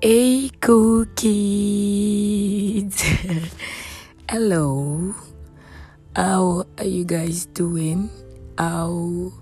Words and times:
Hey, 0.00 0.52
cool 0.60 1.06
kids. 1.16 3.02
Hello. 4.30 5.12
How 6.14 6.66
are 6.78 6.84
you 6.84 7.04
guys 7.04 7.46
doing? 7.46 8.08
How 8.56 9.32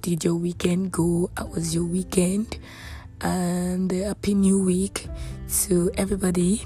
did 0.00 0.22
your 0.22 0.36
weekend 0.36 0.92
go? 0.92 1.28
How 1.36 1.46
was 1.46 1.74
your 1.74 1.82
weekend? 1.82 2.60
And 3.20 3.90
happy 3.90 4.34
new 4.34 4.62
week 4.62 5.08
to 5.66 5.90
everybody 5.98 6.62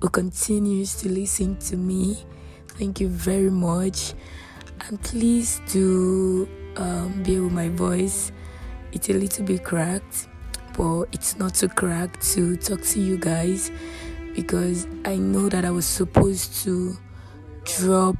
who 0.00 0.08
continues 0.08 0.94
to 1.02 1.10
listen 1.10 1.58
to 1.68 1.76
me. 1.76 2.16
Thank 2.80 2.98
you 2.98 3.08
very 3.08 3.50
much. 3.50 4.14
And 4.88 4.98
please 5.02 5.60
do 5.68 6.48
um, 6.76 7.22
bear 7.24 7.42
with 7.42 7.52
my 7.52 7.68
voice. 7.68 8.32
It's 8.92 9.10
a 9.10 9.12
little 9.12 9.44
bit 9.44 9.64
cracked, 9.64 10.28
but 10.76 11.04
it's 11.12 11.36
not 11.38 11.54
too 11.54 11.68
cracked 11.68 12.20
to 12.34 12.56
talk 12.56 12.82
to 12.82 13.00
you 13.00 13.16
guys 13.16 13.70
because 14.34 14.86
I 15.04 15.16
know 15.16 15.48
that 15.48 15.64
I 15.64 15.70
was 15.70 15.86
supposed 15.86 16.64
to 16.64 16.96
drop 17.64 18.16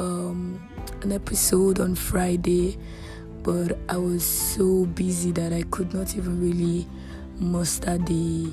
um, 0.00 0.60
an 1.02 1.12
episode 1.12 1.80
on 1.80 1.94
Friday, 1.94 2.78
but 3.42 3.78
I 3.88 3.96
was 3.96 4.24
so 4.24 4.86
busy 4.86 5.30
that 5.32 5.52
I 5.52 5.62
could 5.70 5.92
not 5.94 6.16
even 6.16 6.40
really 6.40 6.86
muster 7.38 7.98
the 7.98 8.50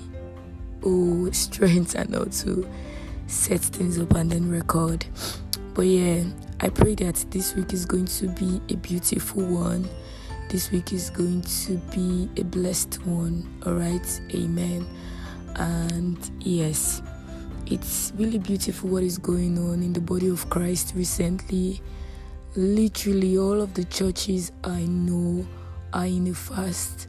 oh 0.83 1.29
strength 1.31 1.95
and 1.95 2.13
how 2.13 2.25
to 2.25 2.69
set 3.27 3.61
things 3.61 3.97
up 3.97 4.13
and 4.13 4.31
then 4.31 4.49
record. 4.49 5.05
But 5.73 5.87
yeah, 5.87 6.23
I 6.59 6.69
pray 6.69 6.95
that 6.95 7.25
this 7.31 7.55
week 7.55 7.73
is 7.73 7.85
going 7.85 8.05
to 8.05 8.27
be 8.27 8.61
a 8.73 8.77
beautiful 8.77 9.43
one. 9.45 9.87
This 10.47 10.71
week 10.71 10.93
is 10.93 11.09
going 11.09 11.41
to 11.41 11.77
be 11.93 12.29
a 12.39 12.43
blessed 12.43 13.03
one. 13.05 13.51
All 13.65 13.73
right, 13.73 14.21
amen. 14.33 14.87
And 15.55 16.17
yes, 16.39 17.01
it's 17.65 18.13
really 18.15 18.37
beautiful 18.37 18.91
what 18.91 19.01
is 19.01 19.17
going 19.17 19.57
on 19.57 19.81
in 19.81 19.91
the 19.91 19.99
body 19.99 20.27
of 20.27 20.47
Christ 20.51 20.93
recently. 20.95 21.81
Literally, 22.55 23.37
all 23.39 23.59
of 23.59 23.73
the 23.73 23.85
churches 23.85 24.51
I 24.63 24.81
know 24.81 25.47
are 25.93 26.05
in 26.05 26.27
a 26.27 26.33
fast. 26.35 27.07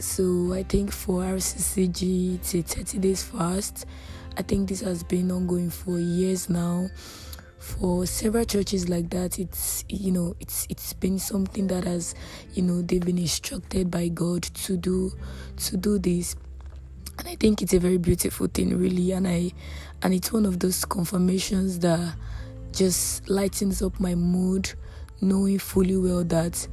So 0.00 0.52
I 0.52 0.64
think 0.64 0.92
for 0.92 1.22
RCCG, 1.22 2.34
it's 2.34 2.54
a 2.54 2.62
30 2.62 2.98
days 2.98 3.22
fast. 3.22 3.86
I 4.36 4.42
think 4.42 4.68
this 4.68 4.80
has 4.80 5.04
been 5.04 5.30
ongoing 5.30 5.70
for 5.70 5.98
years 5.98 6.50
now 6.50 6.88
for 7.58 8.06
several 8.06 8.44
churches 8.44 8.88
like 8.88 9.10
that 9.10 9.38
it's 9.38 9.84
you 9.88 10.12
know 10.12 10.34
it's 10.40 10.66
it's 10.70 10.92
been 10.92 11.18
something 11.18 11.66
that 11.66 11.84
has 11.84 12.14
you 12.54 12.62
know 12.62 12.80
they've 12.82 13.04
been 13.04 13.18
instructed 13.18 13.90
by 13.90 14.08
god 14.08 14.42
to 14.42 14.76
do 14.76 15.12
to 15.56 15.76
do 15.76 15.98
this. 15.98 16.36
And 17.18 17.26
i 17.26 17.34
think 17.34 17.62
it's 17.62 17.74
a 17.74 17.80
very 17.80 17.98
beautiful 17.98 18.46
thing 18.46 18.78
really. 18.78 19.12
And 19.12 19.26
i 19.26 19.52
and 20.02 20.14
it's 20.14 20.32
one 20.32 20.46
of 20.46 20.60
those 20.60 20.84
confirmations 20.84 21.80
that 21.80 22.14
just 22.72 23.28
lightens 23.28 23.82
up 23.82 23.98
my 23.98 24.14
mood 24.14 24.72
knowing 25.20 25.58
fully 25.58 25.96
well 25.96 26.22
that 26.22 26.68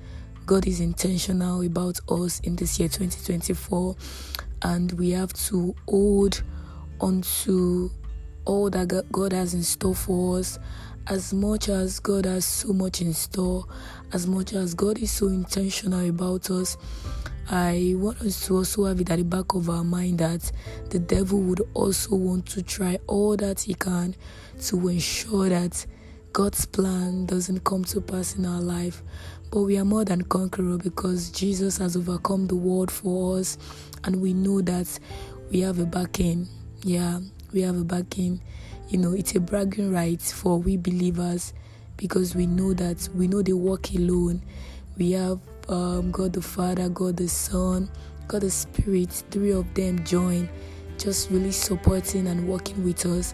god 0.45 0.67
is 0.67 0.79
intentional 0.79 1.65
about 1.65 1.99
us 2.09 2.39
in 2.41 2.55
this 2.57 2.79
year 2.79 2.87
2024 2.87 3.95
and 4.61 4.91
we 4.93 5.09
have 5.11 5.33
to 5.33 5.75
hold 5.87 6.43
onto 6.99 7.89
all 8.45 8.69
that 8.69 9.05
God 9.11 9.33
has 9.33 9.53
in 9.53 9.63
store 9.63 9.95
for 9.95 10.39
us, 10.39 10.59
as 11.07 11.33
much 11.33 11.69
as 11.69 11.99
God 11.99 12.25
has 12.25 12.45
so 12.45 12.73
much 12.73 13.01
in 13.01 13.13
store, 13.13 13.65
as 14.13 14.25
much 14.25 14.53
as 14.53 14.73
God 14.73 14.99
is 14.99 15.11
so 15.11 15.27
intentional 15.27 16.09
about 16.09 16.49
us, 16.49 16.77
I 17.47 17.93
want 17.95 18.21
us 18.21 18.47
to 18.47 18.57
also 18.57 18.85
have 18.85 18.99
it 18.99 19.11
at 19.11 19.17
the 19.17 19.23
back 19.23 19.53
of 19.53 19.69
our 19.69 19.83
mind 19.83 20.17
that 20.17 20.51
the 20.89 20.97
devil 20.97 21.39
would 21.41 21.61
also 21.75 22.15
want 22.15 22.47
to 22.47 22.63
try 22.63 22.97
all 23.05 23.37
that 23.37 23.61
he 23.61 23.75
can 23.75 24.15
to 24.63 24.87
ensure 24.87 25.49
that 25.49 25.85
God's 26.33 26.65
plan 26.65 27.27
doesn't 27.27 27.63
come 27.63 27.83
to 27.85 28.01
pass 28.01 28.35
in 28.35 28.47
our 28.47 28.61
life. 28.61 29.03
But 29.51 29.61
we 29.61 29.77
are 29.77 29.85
more 29.85 30.03
than 30.03 30.23
conqueror 30.23 30.77
because 30.77 31.29
Jesus 31.29 31.77
has 31.77 31.95
overcome 31.95 32.47
the 32.47 32.55
world 32.55 32.89
for 32.89 33.37
us, 33.37 33.59
and 34.03 34.21
we 34.21 34.33
know 34.33 34.61
that 34.61 34.99
we 35.51 35.61
have 35.61 35.77
a 35.77 35.85
backing. 35.85 36.47
Yeah, 36.83 37.19
we 37.55 37.61
have 37.61 37.77
a 37.77 37.83
backing. 37.85 38.41
You 38.89 38.99
know, 38.99 39.13
it's 39.13 39.33
a 39.33 39.39
bragging 39.39 39.91
right 39.91 40.21
for 40.21 40.59
we 40.59 40.77
believers 40.77 41.53
because 41.97 42.35
we 42.35 42.45
know 42.45 42.73
that 42.73 43.09
we 43.15 43.27
know 43.27 43.41
they 43.41 43.53
walk 43.53 43.91
alone. 43.95 44.43
We 44.97 45.13
have 45.13 45.39
um, 45.69 46.11
God 46.11 46.33
the 46.33 46.41
Father, 46.41 46.89
God 46.89 47.17
the 47.17 47.29
Son, 47.29 47.89
God 48.27 48.41
the 48.41 48.51
Spirit, 48.51 49.09
three 49.31 49.51
of 49.51 49.73
them 49.73 50.03
join, 50.03 50.49
just 50.97 51.31
really 51.31 51.51
supporting 51.51 52.27
and 52.27 52.47
working 52.47 52.83
with 52.83 53.05
us. 53.05 53.33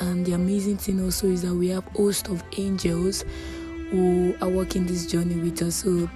And 0.00 0.26
the 0.26 0.32
amazing 0.32 0.78
thing 0.78 1.02
also 1.02 1.28
is 1.28 1.42
that 1.42 1.54
we 1.54 1.68
have 1.68 1.84
host 1.94 2.28
of 2.28 2.42
angels 2.58 3.24
who 3.90 4.34
are 4.40 4.48
working 4.48 4.86
this 4.86 5.06
journey 5.06 5.36
with 5.36 5.62
us. 5.62 5.76
So 5.76 6.10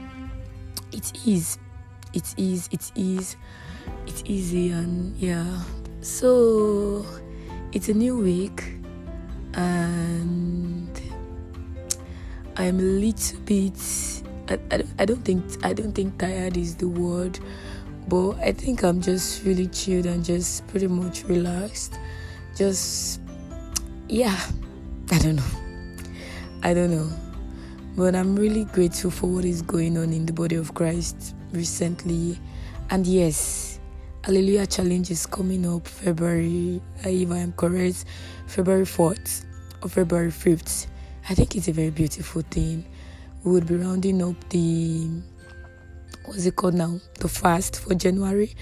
it 0.92 1.12
is, 1.26 1.58
it 2.12 2.34
is, 2.36 2.68
it 2.72 2.90
is, 2.96 3.36
it's 4.06 4.22
easy, 4.26 4.70
and 4.70 5.16
yeah. 5.16 5.62
So 6.00 7.04
it's 7.72 7.88
a 7.88 7.94
new 7.94 8.18
week, 8.18 8.64
and 9.54 11.00
I'm 12.56 12.78
a 12.78 12.82
little 12.82 13.40
bit. 13.40 13.78
I, 14.48 14.58
I, 14.70 14.84
I 15.00 15.04
don't 15.04 15.24
think 15.24 15.42
I 15.64 15.72
don't 15.72 15.92
think 15.92 16.18
tired 16.18 16.56
is 16.56 16.76
the 16.76 16.88
word, 16.88 17.38
but 18.08 18.36
I 18.38 18.52
think 18.52 18.82
I'm 18.82 19.00
just 19.00 19.44
really 19.44 19.66
chilled 19.66 20.06
and 20.06 20.24
just 20.24 20.66
pretty 20.68 20.86
much 20.86 21.24
relaxed. 21.24 21.98
Just 22.56 23.20
yeah, 24.08 24.38
I 25.10 25.18
don't 25.18 25.36
know. 25.36 25.50
I 26.62 26.74
don't 26.74 26.90
know. 26.90 27.10
But 27.96 28.14
I'm 28.14 28.36
really 28.36 28.64
grateful 28.64 29.10
for 29.10 29.26
what 29.26 29.44
is 29.44 29.62
going 29.62 29.96
on 29.96 30.12
in 30.12 30.26
the 30.26 30.32
body 30.32 30.56
of 30.56 30.74
Christ 30.74 31.34
recently. 31.52 32.38
And 32.90 33.06
yes, 33.06 33.65
Hallelujah 34.26 34.66
Challenge 34.66 35.08
is 35.12 35.24
coming 35.24 35.64
up 35.72 35.86
February, 35.86 36.82
if 37.04 37.30
I 37.30 37.36
am 37.36 37.52
correct, 37.52 38.06
February 38.48 38.82
4th 38.82 39.44
or 39.82 39.88
February 39.88 40.32
5th. 40.32 40.88
I 41.30 41.34
think 41.34 41.54
it's 41.54 41.68
a 41.68 41.72
very 41.72 41.90
beautiful 41.90 42.42
thing. 42.42 42.84
We 43.44 43.52
would 43.52 43.68
be 43.68 43.76
rounding 43.76 44.20
up 44.20 44.34
the, 44.48 45.08
what's 46.24 46.44
it 46.44 46.56
called 46.56 46.74
now? 46.74 46.98
The 47.20 47.28
fast 47.28 47.78
for 47.78 47.94
January. 47.94 48.56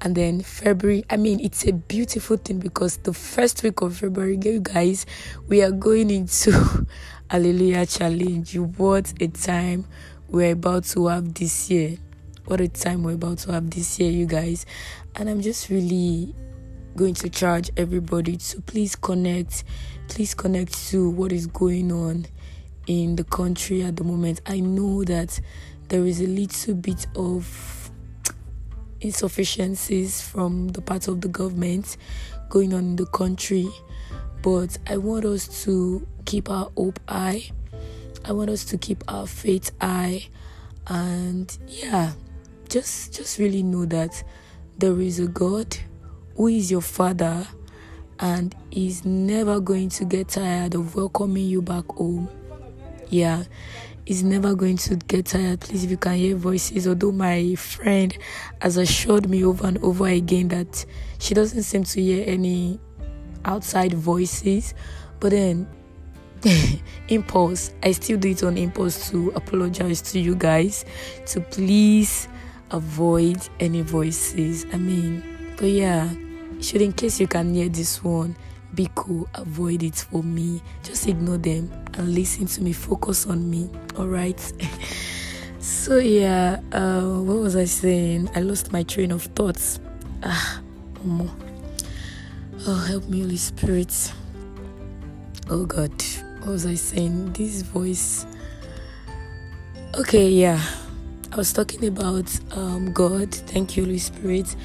And 0.00 0.14
then 0.14 0.42
February, 0.42 1.04
I 1.10 1.16
mean, 1.16 1.40
it's 1.40 1.66
a 1.66 1.72
beautiful 1.72 2.36
thing 2.36 2.60
because 2.60 2.98
the 2.98 3.12
first 3.12 3.64
week 3.64 3.80
of 3.80 3.96
February, 3.96 4.38
you 4.40 4.60
guys, 4.60 5.06
we 5.48 5.60
are 5.60 5.72
going 5.72 6.10
into 6.12 6.52
Hallelujah 7.28 7.84
Challenge. 7.84 8.56
What 8.58 9.12
a 9.20 9.26
time 9.26 9.86
we're 10.28 10.52
about 10.52 10.84
to 10.84 11.08
have 11.08 11.34
this 11.34 11.68
year. 11.68 11.98
What 12.50 12.60
a 12.60 12.66
time 12.66 13.04
we're 13.04 13.12
about 13.12 13.38
to 13.38 13.52
have 13.52 13.70
this 13.70 14.00
year, 14.00 14.10
you 14.10 14.26
guys. 14.26 14.66
And 15.14 15.30
I'm 15.30 15.40
just 15.40 15.68
really 15.68 16.34
going 16.96 17.14
to 17.14 17.28
charge 17.30 17.70
everybody 17.76 18.38
to 18.38 18.60
please 18.62 18.96
connect. 18.96 19.62
Please 20.08 20.34
connect 20.34 20.88
to 20.88 21.08
what 21.10 21.30
is 21.30 21.46
going 21.46 21.92
on 21.92 22.26
in 22.88 23.14
the 23.14 23.22
country 23.22 23.84
at 23.84 23.94
the 23.94 24.02
moment. 24.02 24.40
I 24.46 24.58
know 24.58 25.04
that 25.04 25.40
there 25.86 26.04
is 26.04 26.20
a 26.20 26.26
little 26.26 26.74
bit 26.74 27.06
of 27.14 27.92
insufficiencies 29.00 30.20
from 30.20 30.70
the 30.70 30.82
part 30.82 31.06
of 31.06 31.20
the 31.20 31.28
government 31.28 31.98
going 32.48 32.74
on 32.74 32.80
in 32.80 32.96
the 32.96 33.06
country, 33.06 33.68
but 34.42 34.76
I 34.88 34.96
want 34.96 35.24
us 35.24 35.62
to 35.66 36.04
keep 36.24 36.50
our 36.50 36.68
hope 36.76 36.98
high. 37.08 37.44
I 38.24 38.32
want 38.32 38.50
us 38.50 38.64
to 38.64 38.76
keep 38.76 39.04
our 39.06 39.28
faith 39.28 39.70
high, 39.80 40.26
and 40.88 41.56
yeah, 41.68 42.14
just 42.70 43.12
just 43.12 43.38
really 43.38 43.62
know 43.62 43.84
that 43.86 44.22
there 44.78 44.98
is 45.00 45.18
a 45.18 45.26
God 45.26 45.76
who 46.36 46.46
is 46.46 46.70
your 46.70 46.80
Father, 46.80 47.46
and 48.20 48.54
is 48.70 49.04
never 49.04 49.60
going 49.60 49.88
to 49.90 50.04
get 50.04 50.28
tired 50.28 50.74
of 50.74 50.94
welcoming 50.94 51.46
you 51.46 51.60
back 51.60 51.86
home. 51.88 52.28
Yeah, 53.08 53.44
is 54.06 54.22
never 54.22 54.54
going 54.54 54.76
to 54.78 54.96
get 54.96 55.26
tired. 55.26 55.60
Please, 55.60 55.84
if 55.84 55.90
you 55.90 55.96
can 55.96 56.14
hear 56.14 56.36
voices, 56.36 56.86
although 56.86 57.12
my 57.12 57.54
friend 57.56 58.16
has 58.62 58.76
assured 58.76 59.28
me 59.28 59.44
over 59.44 59.66
and 59.66 59.78
over 59.78 60.06
again 60.06 60.48
that 60.48 60.86
she 61.18 61.34
doesn't 61.34 61.64
seem 61.64 61.84
to 61.84 62.00
hear 62.00 62.24
any 62.26 62.78
outside 63.44 63.92
voices, 63.94 64.74
but 65.18 65.30
then 65.30 65.68
impulse, 67.08 67.72
I 67.82 67.92
still 67.92 68.18
do 68.18 68.30
it 68.30 68.42
on 68.42 68.56
impulse 68.56 69.10
to 69.10 69.30
apologize 69.34 70.00
to 70.12 70.20
you 70.20 70.34
guys 70.34 70.84
to 71.26 71.40
please 71.40 72.28
avoid 72.70 73.48
any 73.58 73.82
voices. 73.82 74.66
I 74.72 74.76
mean, 74.76 75.22
but 75.56 75.68
yeah, 75.68 76.08
should 76.60 76.82
in 76.82 76.92
case 76.92 77.20
you 77.20 77.26
can 77.26 77.54
hear 77.54 77.68
this 77.68 78.02
one 78.02 78.36
be 78.74 78.88
cool, 78.94 79.28
avoid 79.34 79.82
it 79.82 79.96
for 79.96 80.22
me. 80.22 80.62
Just 80.82 81.08
ignore 81.08 81.38
them 81.38 81.70
and 81.94 82.14
listen 82.14 82.46
to 82.46 82.62
me, 82.62 82.72
focus 82.72 83.26
on 83.26 83.50
me. 83.50 83.68
All 83.96 84.06
right. 84.06 84.40
so, 85.58 85.98
yeah, 85.98 86.60
uh, 86.72 87.02
what 87.02 87.38
was 87.38 87.56
I 87.56 87.64
saying? 87.64 88.30
I 88.34 88.40
lost 88.40 88.72
my 88.72 88.82
train 88.82 89.10
of 89.10 89.22
thoughts. 89.22 89.80
Ah, 90.22 90.60
Oh, 92.66 92.74
help 92.86 93.08
me, 93.08 93.22
Holy 93.22 93.38
Spirit. 93.38 94.12
Oh 95.48 95.64
God, 95.64 95.90
what 96.40 96.50
was 96.50 96.66
I 96.66 96.74
saying? 96.74 97.32
This 97.32 97.62
voice. 97.62 98.26
Okay, 99.98 100.28
yeah. 100.28 100.62
I 101.32 101.36
was 101.36 101.52
talking 101.52 101.86
about 101.86 102.28
um, 102.56 102.92
God. 102.92 103.32
Thank 103.32 103.76
you, 103.76 103.84
Holy 103.84 103.98
Spirit. 103.98 104.56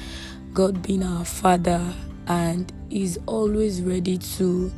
God 0.52 0.82
being 0.82 1.04
our 1.04 1.24
Father 1.24 1.80
and 2.26 2.72
is 2.90 3.20
always 3.26 3.82
ready 3.82 4.18
to 4.18 4.72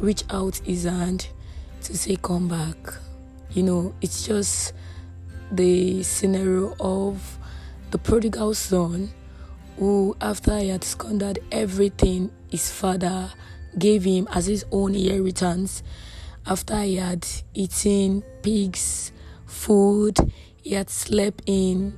reach 0.00 0.24
out 0.30 0.56
his 0.64 0.84
hand 0.84 1.28
to 1.82 1.94
say, 1.98 2.16
Come 2.16 2.48
back. 2.48 2.76
You 3.50 3.62
know, 3.62 3.94
it's 4.00 4.26
just 4.26 4.72
the 5.52 6.02
scenario 6.02 6.74
of 6.80 7.38
the 7.90 7.98
prodigal 7.98 8.54
son 8.54 9.10
who, 9.76 10.16
after 10.22 10.58
he 10.58 10.68
had 10.68 10.82
squandered 10.82 11.40
everything 11.52 12.30
his 12.50 12.70
father 12.70 13.30
gave 13.78 14.04
him 14.04 14.26
as 14.32 14.46
his 14.46 14.64
own 14.72 14.94
inheritance, 14.94 15.82
after 16.46 16.80
he 16.80 16.96
had 16.96 17.26
eaten 17.52 18.22
pigs' 18.42 19.12
food, 19.44 20.16
he 20.68 20.74
had 20.74 20.90
slept 20.90 21.42
in 21.46 21.96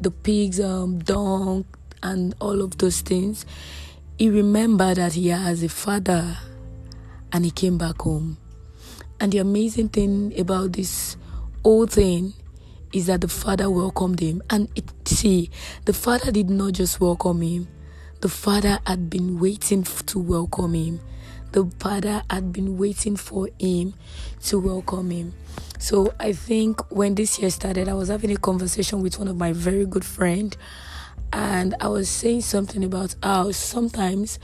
the 0.00 0.12
pigs' 0.12 0.60
um, 0.60 1.00
dung 1.00 1.64
and 2.04 2.36
all 2.40 2.62
of 2.62 2.78
those 2.78 3.00
things, 3.00 3.44
he 4.16 4.30
remembered 4.30 4.98
that 4.98 5.14
he 5.14 5.26
has 5.26 5.60
a 5.64 5.68
father 5.68 6.38
and 7.32 7.44
he 7.44 7.50
came 7.50 7.76
back 7.76 8.02
home. 8.02 8.36
And 9.18 9.32
the 9.32 9.38
amazing 9.38 9.88
thing 9.88 10.32
about 10.38 10.74
this 10.74 11.16
whole 11.64 11.88
thing 11.88 12.34
is 12.92 13.06
that 13.06 13.22
the 13.22 13.28
father 13.28 13.68
welcomed 13.68 14.20
him. 14.20 14.40
And 14.50 14.68
it, 14.76 14.84
see, 15.04 15.50
the 15.84 15.92
father 15.92 16.30
did 16.30 16.48
not 16.48 16.74
just 16.74 17.00
welcome 17.00 17.42
him, 17.42 17.66
the 18.20 18.28
father 18.28 18.78
had 18.86 19.10
been 19.10 19.40
waiting 19.40 19.82
to 19.82 20.18
welcome 20.20 20.74
him. 20.74 21.00
The 21.56 21.64
father 21.78 22.22
had 22.28 22.52
been 22.52 22.76
waiting 22.76 23.16
for 23.16 23.48
him 23.58 23.94
to 24.42 24.58
welcome 24.58 25.08
him. 25.08 25.32
So 25.78 26.12
I 26.20 26.34
think 26.34 26.82
when 26.92 27.14
this 27.14 27.38
year 27.38 27.48
started, 27.48 27.88
I 27.88 27.94
was 27.94 28.08
having 28.08 28.30
a 28.30 28.36
conversation 28.36 29.00
with 29.00 29.18
one 29.18 29.26
of 29.26 29.38
my 29.38 29.54
very 29.54 29.86
good 29.86 30.04
friend, 30.04 30.54
and 31.32 31.74
I 31.80 31.88
was 31.88 32.10
saying 32.10 32.42
something 32.42 32.84
about 32.84 33.14
how 33.22 33.52
sometimes 33.52 34.38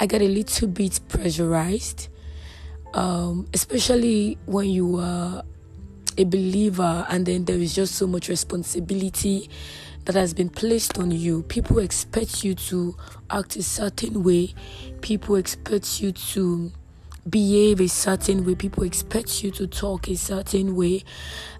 I 0.00 0.06
get 0.06 0.22
a 0.22 0.26
little 0.26 0.66
bit 0.66 0.98
pressurized, 1.06 2.08
um, 2.94 3.46
especially 3.54 4.36
when 4.46 4.68
you 4.68 4.98
are 4.98 5.44
a 6.18 6.24
believer 6.24 7.06
and 7.08 7.26
then 7.26 7.44
there 7.44 7.58
is 7.58 7.76
just 7.76 7.94
so 7.94 8.08
much 8.08 8.28
responsibility 8.28 9.48
that 10.06 10.14
has 10.14 10.32
been 10.32 10.48
placed 10.48 10.98
on 10.98 11.10
you. 11.10 11.42
People 11.42 11.78
expect 11.80 12.42
you 12.42 12.54
to 12.54 12.96
act 13.28 13.56
a 13.56 13.62
certain 13.62 14.22
way, 14.22 14.54
people 15.02 15.36
expect 15.36 16.00
you 16.00 16.12
to 16.12 16.72
behave 17.28 17.80
a 17.80 17.88
certain 17.88 18.46
way, 18.46 18.54
people 18.54 18.84
expect 18.84 19.42
you 19.42 19.50
to 19.50 19.66
talk 19.66 20.08
a 20.08 20.16
certain 20.16 20.76
way, 20.76 21.02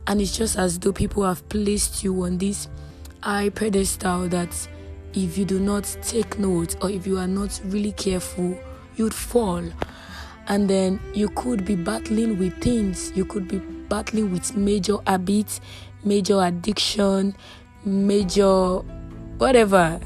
and 0.07 0.21
it's 0.21 0.37
just 0.37 0.57
as 0.57 0.79
though 0.79 0.93
people 0.93 1.25
have 1.25 1.47
placed 1.49 2.05
you 2.05 2.23
on 2.23 2.39
this 2.39 2.69
high 3.21 3.49
pedestal 3.49 4.29
that 4.29 4.69
if 5.15 5.37
you 5.37 5.45
do 5.45 5.59
not 5.59 5.85
take 6.03 6.39
note 6.39 6.77
or 6.83 6.91
if 6.91 7.07
you 7.07 7.19
are 7.19 7.27
not 7.27 7.61
really 7.65 7.93
careful, 7.93 8.57
you'd 8.97 9.15
fall. 9.15 9.63
And 10.49 10.71
then 10.71 11.01
you 11.13 11.29
could 11.31 11.65
be 11.65 11.75
battling 11.75 12.39
with 12.39 12.61
things, 12.63 13.11
you 13.17 13.25
could 13.25 13.49
be 13.49 13.59
battling 13.59 14.31
with 14.31 14.57
major 14.57 14.99
habits, 15.05 15.61
major 16.05 16.41
addiction, 16.41 17.35
major 17.87 18.83
whatever. 19.39 20.01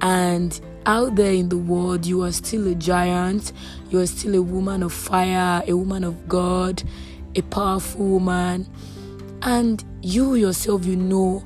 And 0.00 0.58
out 0.86 1.14
there 1.14 1.32
in 1.32 1.48
the 1.48 1.58
world, 1.58 2.04
you 2.06 2.22
are 2.22 2.32
still 2.32 2.66
a 2.66 2.74
giant, 2.74 3.52
you 3.90 4.00
are 4.00 4.06
still 4.06 4.34
a 4.34 4.42
woman 4.42 4.82
of 4.82 4.92
fire, 4.92 5.62
a 5.68 5.76
woman 5.76 6.02
of 6.02 6.28
God, 6.28 6.82
a 7.36 7.42
powerful 7.42 8.04
woman. 8.04 8.66
And 9.42 9.84
you 10.02 10.34
yourself, 10.34 10.84
you 10.84 10.96
know 10.96 11.44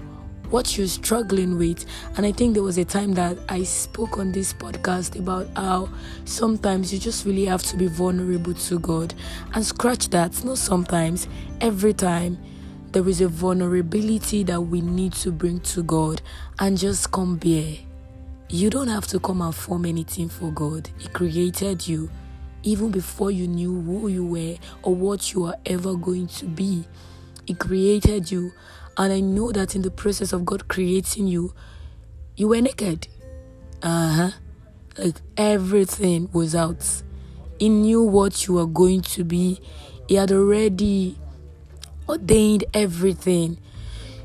what 0.51 0.79
you're 0.79 0.87
struggling 0.87 1.59
with. 1.59 1.85
And 2.17 2.25
I 2.25 2.33
think 2.33 2.55
there 2.55 2.63
was 2.63 2.79
a 2.79 2.85
time 2.85 3.13
that 3.15 3.37
I 3.49 3.63
spoke 3.65 4.19
on 4.19 4.33
this 4.33 4.53
podcast 4.53 5.19
about 5.19 5.49
how 5.57 5.89
sometimes 6.25 6.93
you 6.93 6.99
just 6.99 7.25
really 7.25 7.47
have 7.47 7.63
to 7.65 7.77
be 7.77 7.89
vulnerable 7.89 8.55
to 8.55 8.79
God. 8.79 9.15
And 9.55 9.65
scratch 9.65 10.09
that, 10.11 10.45
not 10.45 10.59
sometimes, 10.59 11.29
every 11.61 11.93
time 11.93 12.39
there 12.97 13.07
is 13.11 13.21
a 13.21 13.29
vulnerability 13.29 14.43
that 14.43 14.59
we 14.59 14.81
need 14.81 15.13
to 15.13 15.31
bring 15.31 15.61
to 15.61 15.83
God 15.83 16.23
and 16.59 16.79
just 16.79 17.13
come 17.13 17.37
bare. 17.37 17.77
You 18.49 18.71
don't 18.71 18.89
have 18.89 19.07
to 19.09 19.21
come 19.21 19.43
and 19.43 19.55
form 19.55 19.85
anything 19.85 20.31
for 20.31 20.51
God. 20.51 20.89
He 20.97 21.09
created 21.09 21.87
you 21.87 22.09
even 22.63 22.91
before 22.91 23.31
you 23.31 23.49
knew 23.49 23.83
who 23.83 24.09
you 24.09 24.25
were 24.25 24.57
or 24.83 24.95
what 24.95 25.35
you 25.35 25.45
are 25.45 25.57
ever 25.67 25.95
going 25.95 26.29
to 26.29 26.47
be. 26.47 26.87
He 27.45 27.53
created 27.53 28.31
you 28.31 28.53
and 28.97 29.13
I 29.13 29.21
know 29.21 29.53
that 29.53 29.77
in 29.77 29.83
the 29.83 29.91
process 29.91 30.33
of 30.33 30.47
God 30.47 30.67
creating 30.67 31.27
you, 31.27 31.53
you 32.35 32.49
were 32.49 32.63
naked. 32.63 33.09
Uh 33.83 34.11
huh. 34.15 34.31
Like 34.97 35.17
everything 35.37 36.31
was 36.33 36.55
out. 36.55 37.03
He 37.59 37.69
knew 37.69 38.03
what 38.03 38.47
you 38.47 38.55
were 38.55 38.67
going 38.67 39.03
to 39.03 39.23
be. 39.23 39.61
He 40.09 40.15
had 40.15 40.33
already 40.33 41.19
ordained 42.09 42.65
everything. 42.75 43.59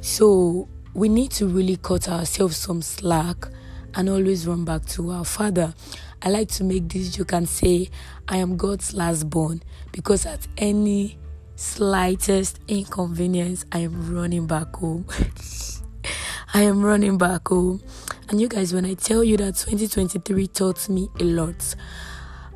So 0.02 0.68
we 0.94 1.10
need 1.10 1.32
to 1.32 1.48
really 1.48 1.78
cut 1.78 2.10
ourselves 2.10 2.58
some 2.58 2.82
slack 2.82 3.48
and 3.96 4.10
always 4.10 4.48
run 4.48 4.66
back 4.66 4.86
to 4.86 5.12
our 5.12 5.26
Father. 5.26 5.74
I 6.22 6.30
like 6.30 6.50
to 6.50 6.64
make 6.64 6.90
this 6.90 7.16
joke 7.16 7.34
and 7.34 7.48
say, 7.48 7.90
I 8.28 8.38
am 8.38 8.58
God's 8.58 8.94
last 8.94 9.30
born 9.30 9.64
because 9.92 10.26
at 10.26 10.48
any 10.58 11.18
slightest 11.56 12.60
inconvenience, 12.68 13.66
I 13.72 13.80
am 13.80 14.14
running 14.14 14.48
back 14.48 14.76
home. 14.76 15.06
I 16.54 16.64
am 16.64 16.84
running 16.84 17.18
back 17.18 17.48
home. 17.48 17.82
And 18.30 18.40
you 18.40 18.48
guys, 18.48 18.74
when 18.74 18.86
I 18.86 18.94
tell 18.94 19.24
you 19.24 19.38
that 19.38 19.56
2023 19.56 20.48
taught 20.48 20.90
me 20.90 21.10
a 21.20 21.24
lot, 21.24 21.76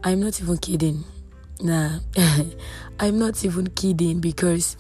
I'm 0.04 0.19
not 0.21 0.42
even 0.42 0.57
kidding. 0.57 1.04
Nah, 1.62 2.00
I'm 3.00 3.18
not 3.18 3.44
even 3.45 3.68
kidding 3.68 4.19
because 4.19 4.78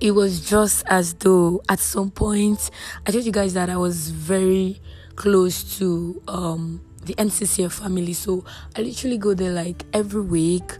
it 0.00 0.12
was 0.12 0.48
just 0.48 0.82
as 0.86 1.14
though 1.14 1.62
at 1.68 1.78
some 1.78 2.10
point 2.10 2.70
I 3.06 3.10
told 3.10 3.24
you 3.24 3.32
guys 3.32 3.54
that 3.54 3.68
I 3.68 3.76
was 3.76 4.10
very 4.10 4.80
close 5.14 5.78
to 5.78 6.22
um, 6.26 6.80
the 7.04 7.14
NCCF 7.14 7.72
family, 7.72 8.14
so 8.14 8.44
I 8.76 8.82
literally 8.82 9.18
go 9.18 9.34
there 9.34 9.52
like 9.52 9.84
every 9.92 10.22
week, 10.22 10.78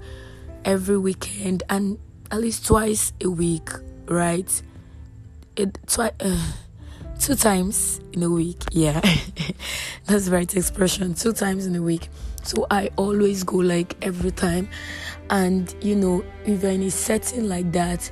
every 0.65 0.97
weekend, 0.97 1.63
and 1.69 1.99
at 2.31 2.41
least 2.41 2.67
twice 2.67 3.13
a 3.23 3.29
week, 3.29 3.69
right? 4.07 4.63
It. 5.57 5.79
Uh, 5.99 6.11
two 7.19 7.35
times 7.35 8.01
in 8.15 8.23
a 8.23 8.31
week. 8.31 8.63
Yeah, 8.71 9.01
that's 10.07 10.27
the 10.27 10.31
right 10.31 10.57
expression. 10.57 11.15
Two 11.15 11.35
times 11.35 11.67
in 11.67 11.77
a 11.77 11.83
week. 11.83 12.09
So 12.43 12.67
I 12.71 12.91
always 12.97 13.45
go 13.45 13.59
like 13.59 13.95
every 14.01 14.31
time. 14.31 14.71
And 15.29 15.75
you 15.83 15.97
know, 15.97 16.25
if 16.47 16.63
you're 16.63 16.73
in 16.73 16.83
a 16.83 16.91
setting 16.91 17.49
like 17.49 17.71
that, 17.73 18.11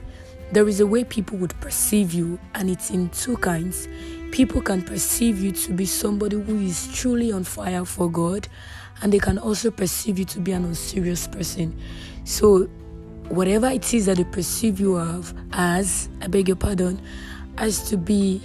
there 0.53 0.67
is 0.69 0.81
a 0.81 0.87
way 0.87 1.05
people 1.05 1.39
would 1.39 1.59
perceive 1.61 2.13
you, 2.15 2.39
and 2.55 2.71
it's 2.71 2.91
in 2.91 3.11
two 3.11 3.37
kinds. 3.37 3.89
People 4.31 4.61
can 4.61 4.83
perceive 4.83 5.41
you 5.41 5.53
to 5.53 5.73
be 5.73 5.85
somebody 5.85 6.41
who 6.41 6.61
is 6.61 6.89
truly 6.95 7.33
on 7.33 7.45
fire 7.45 7.85
for 7.85 8.11
God, 8.11 8.49
and 9.03 9.13
they 9.13 9.19
can 9.19 9.39
also 9.39 9.71
perceive 9.71 10.19
you 10.19 10.25
to 10.27 10.41
be 10.41 10.53
an 10.53 10.65
unserious 10.65 11.27
person. 11.27 11.79
So 12.25 12.65
whatever 13.29 13.69
it 13.69 13.93
is 13.93 14.07
that 14.07 14.17
they 14.17 14.25
perceive 14.25 14.81
you 14.81 14.97
of 14.97 15.35
as, 15.53 16.09
I 16.23 16.29
beg 16.29 16.49
your 16.49 16.57
pardon, 16.57 17.01
as 17.59 17.89
to 17.91 17.97
be 17.97 18.43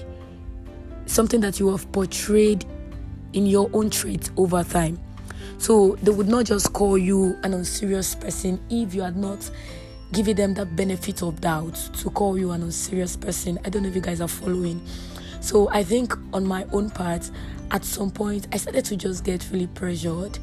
something 1.05 1.41
that 1.41 1.59
you 1.59 1.69
have 1.71 1.89
portrayed 1.91 2.65
in 3.33 3.45
your 3.45 3.69
own 3.73 3.89
traits 3.89 4.31
over 4.37 4.63
time. 4.63 4.99
So 5.57 5.97
they 6.01 6.11
would 6.11 6.27
not 6.27 6.45
just 6.45 6.73
call 6.73 6.97
you 6.97 7.37
an 7.43 7.53
unserious 7.53 8.15
person 8.15 8.59
if 8.69 8.93
you 8.93 9.01
had 9.01 9.15
not 9.15 9.49
given 10.13 10.35
them 10.35 10.53
that 10.53 10.75
benefit 10.75 11.23
of 11.23 11.41
doubt 11.41 11.75
to 11.97 12.09
call 12.11 12.37
you 12.37 12.51
an 12.51 12.61
unserious 12.61 13.17
person. 13.17 13.59
I 13.65 13.69
don't 13.69 13.81
know 13.81 13.89
if 13.89 13.95
you 13.95 14.01
guys 14.01 14.21
are 14.21 14.27
following. 14.27 14.81
So 15.41 15.67
I 15.71 15.83
think 15.83 16.15
on 16.31 16.45
my 16.45 16.65
own 16.71 16.91
part, 16.91 17.29
at 17.71 17.83
some 17.83 18.11
point, 18.11 18.47
I 18.53 18.57
started 18.57 18.85
to 18.85 18.95
just 18.95 19.23
get 19.23 19.49
really 19.51 19.67
pressured 19.67 20.37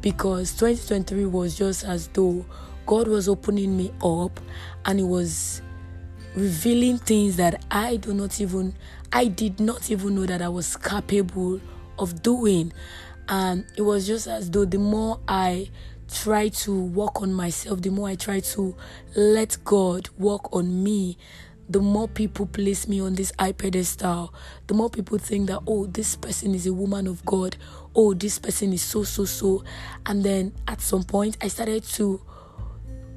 because 0.00 0.52
2023 0.52 1.26
was 1.26 1.58
just 1.58 1.84
as 1.84 2.06
though 2.08 2.46
God 2.86 3.08
was 3.08 3.28
opening 3.28 3.76
me 3.76 3.92
up 4.02 4.38
and 4.84 5.00
He 5.00 5.04
was 5.04 5.60
revealing 6.36 6.98
things 6.98 7.36
that 7.36 7.64
I 7.70 7.96
do 7.96 8.14
not 8.14 8.40
even, 8.40 8.74
I 9.12 9.26
did 9.26 9.58
not 9.58 9.90
even 9.90 10.14
know 10.14 10.26
that 10.26 10.40
I 10.40 10.48
was 10.48 10.76
capable 10.76 11.60
of 11.98 12.22
doing. 12.22 12.72
And 13.28 13.66
it 13.76 13.82
was 13.82 14.06
just 14.06 14.28
as 14.28 14.50
though 14.50 14.64
the 14.64 14.78
more 14.78 15.18
I 15.26 15.68
try 16.12 16.48
to 16.48 16.84
work 16.84 17.20
on 17.22 17.32
myself, 17.32 17.82
the 17.82 17.90
more 17.90 18.08
I 18.08 18.14
try 18.14 18.40
to 18.40 18.76
let 19.14 19.58
God 19.64 20.08
work 20.18 20.54
on 20.54 20.82
me, 20.82 21.18
the 21.68 21.80
more 21.80 22.06
people 22.06 22.46
place 22.46 22.86
me 22.86 23.00
on 23.00 23.14
this 23.14 23.32
high 23.38 23.52
pedestal, 23.52 24.32
the 24.66 24.74
more 24.74 24.88
people 24.88 25.18
think 25.18 25.48
that, 25.48 25.60
oh, 25.66 25.86
this 25.86 26.14
person 26.16 26.54
is 26.54 26.66
a 26.66 26.72
woman 26.72 27.06
of 27.06 27.24
God. 27.24 27.56
Oh, 27.94 28.14
this 28.14 28.38
person 28.38 28.72
is 28.72 28.82
so, 28.82 29.02
so, 29.02 29.24
so. 29.24 29.64
And 30.04 30.22
then 30.22 30.52
at 30.68 30.80
some 30.80 31.02
point, 31.02 31.36
I 31.42 31.48
started 31.48 31.82
to, 31.84 32.20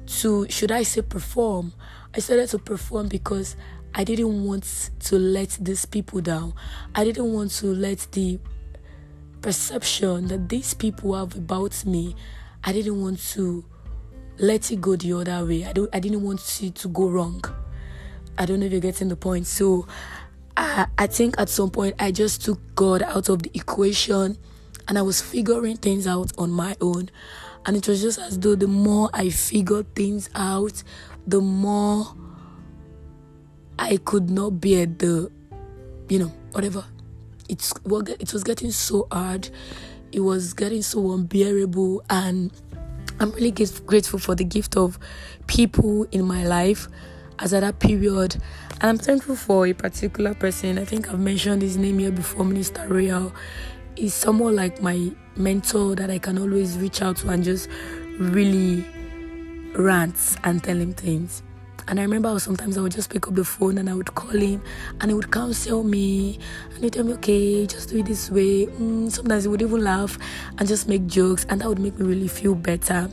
to, 0.06 0.48
should 0.48 0.72
I 0.72 0.82
say, 0.82 1.02
perform? 1.02 1.72
I 2.14 2.18
started 2.18 2.48
to 2.50 2.58
perform 2.58 3.06
because 3.08 3.54
I 3.94 4.02
didn't 4.04 4.44
want 4.44 4.90
to 5.00 5.16
let 5.16 5.50
these 5.60 5.84
people 5.84 6.20
down. 6.20 6.54
I 6.94 7.04
didn't 7.04 7.32
want 7.32 7.52
to 7.52 7.66
let 7.66 8.06
the 8.12 8.40
perception 9.42 10.28
that 10.28 10.48
these 10.48 10.74
people 10.74 11.14
have 11.14 11.36
about 11.36 11.84
me, 11.84 12.16
I 12.64 12.72
didn't 12.72 13.00
want 13.00 13.20
to 13.30 13.64
let 14.38 14.70
it 14.70 14.80
go 14.80 14.96
the 14.96 15.12
other 15.12 15.46
way. 15.46 15.64
I 15.64 15.72
don't 15.72 15.94
I 15.94 16.00
didn't 16.00 16.22
want 16.22 16.40
it 16.62 16.74
to 16.76 16.88
go 16.88 17.08
wrong. 17.08 17.42
I 18.38 18.46
don't 18.46 18.60
know 18.60 18.66
if 18.66 18.72
you're 18.72 18.80
getting 18.80 19.08
the 19.08 19.16
point. 19.16 19.46
So 19.46 19.86
I, 20.56 20.86
I 20.98 21.06
think 21.06 21.38
at 21.38 21.48
some 21.48 21.70
point 21.70 21.94
I 21.98 22.10
just 22.10 22.44
took 22.44 22.58
God 22.74 23.02
out 23.02 23.28
of 23.28 23.42
the 23.42 23.50
equation 23.54 24.38
and 24.88 24.98
I 24.98 25.02
was 25.02 25.20
figuring 25.20 25.76
things 25.76 26.06
out 26.06 26.32
on 26.38 26.50
my 26.50 26.76
own. 26.80 27.10
And 27.66 27.76
it 27.76 27.86
was 27.86 28.00
just 28.00 28.18
as 28.18 28.38
though 28.38 28.54
the 28.54 28.66
more 28.66 29.10
I 29.12 29.30
figured 29.30 29.94
things 29.94 30.30
out, 30.34 30.82
the 31.26 31.40
more 31.40 32.14
I 33.78 33.98
could 33.98 34.30
not 34.30 34.60
bear 34.60 34.86
the, 34.86 35.30
you 36.08 36.18
know, 36.18 36.32
whatever. 36.52 36.84
It's 37.48 37.72
it 37.84 38.32
was 38.32 38.44
getting 38.44 38.70
so 38.70 39.06
hard. 39.10 39.50
It 40.12 40.20
was 40.20 40.52
getting 40.54 40.82
so 40.82 41.12
unbearable, 41.12 42.02
and 42.10 42.52
I'm 43.18 43.30
really 43.32 43.52
grateful 43.86 44.18
for 44.18 44.34
the 44.34 44.44
gift 44.44 44.76
of 44.76 44.98
people 45.46 46.06
in 46.10 46.24
my 46.24 46.44
life 46.44 46.88
as 47.38 47.54
at 47.54 47.60
that 47.60 47.78
period. 47.78 48.36
And 48.80 48.90
I'm 48.90 48.98
thankful 48.98 49.36
for 49.36 49.66
a 49.66 49.72
particular 49.72 50.34
person. 50.34 50.78
I 50.78 50.84
think 50.84 51.10
I've 51.10 51.20
mentioned 51.20 51.62
his 51.62 51.76
name 51.76 51.98
here 51.98 52.10
before, 52.10 52.44
Minister 52.44 52.86
Royal. 52.88 53.32
He's 53.96 54.14
someone 54.14 54.56
like 54.56 54.80
my 54.80 55.12
mentor 55.36 55.94
that 55.96 56.10
I 56.10 56.18
can 56.18 56.38
always 56.38 56.78
reach 56.78 57.02
out 57.02 57.16
to 57.18 57.28
and 57.28 57.44
just 57.44 57.68
really 58.18 58.84
rant 59.74 60.36
and 60.44 60.62
tell 60.62 60.76
him 60.76 60.92
things. 60.94 61.42
And 61.90 61.98
I 61.98 62.04
remember 62.04 62.38
sometimes 62.38 62.78
I 62.78 62.82
would 62.82 62.92
just 62.92 63.10
pick 63.10 63.26
up 63.26 63.34
the 63.34 63.44
phone 63.44 63.76
and 63.76 63.90
I 63.90 63.94
would 63.94 64.14
call 64.14 64.30
him 64.30 64.62
and 65.00 65.10
he 65.10 65.14
would 65.14 65.32
counsel 65.32 65.82
me 65.82 66.38
and 66.72 66.84
he'd 66.84 66.92
tell 66.92 67.02
me, 67.02 67.14
okay, 67.14 67.66
just 67.66 67.88
do 67.88 67.98
it 67.98 68.06
this 68.06 68.30
way. 68.30 68.66
Mm, 68.66 69.10
sometimes 69.10 69.42
he 69.42 69.48
would 69.48 69.60
even 69.60 69.82
laugh 69.82 70.16
and 70.56 70.68
just 70.68 70.88
make 70.88 71.08
jokes 71.08 71.44
and 71.48 71.60
that 71.60 71.68
would 71.68 71.80
make 71.80 71.98
me 71.98 72.06
really 72.06 72.28
feel 72.28 72.54
better. 72.54 73.10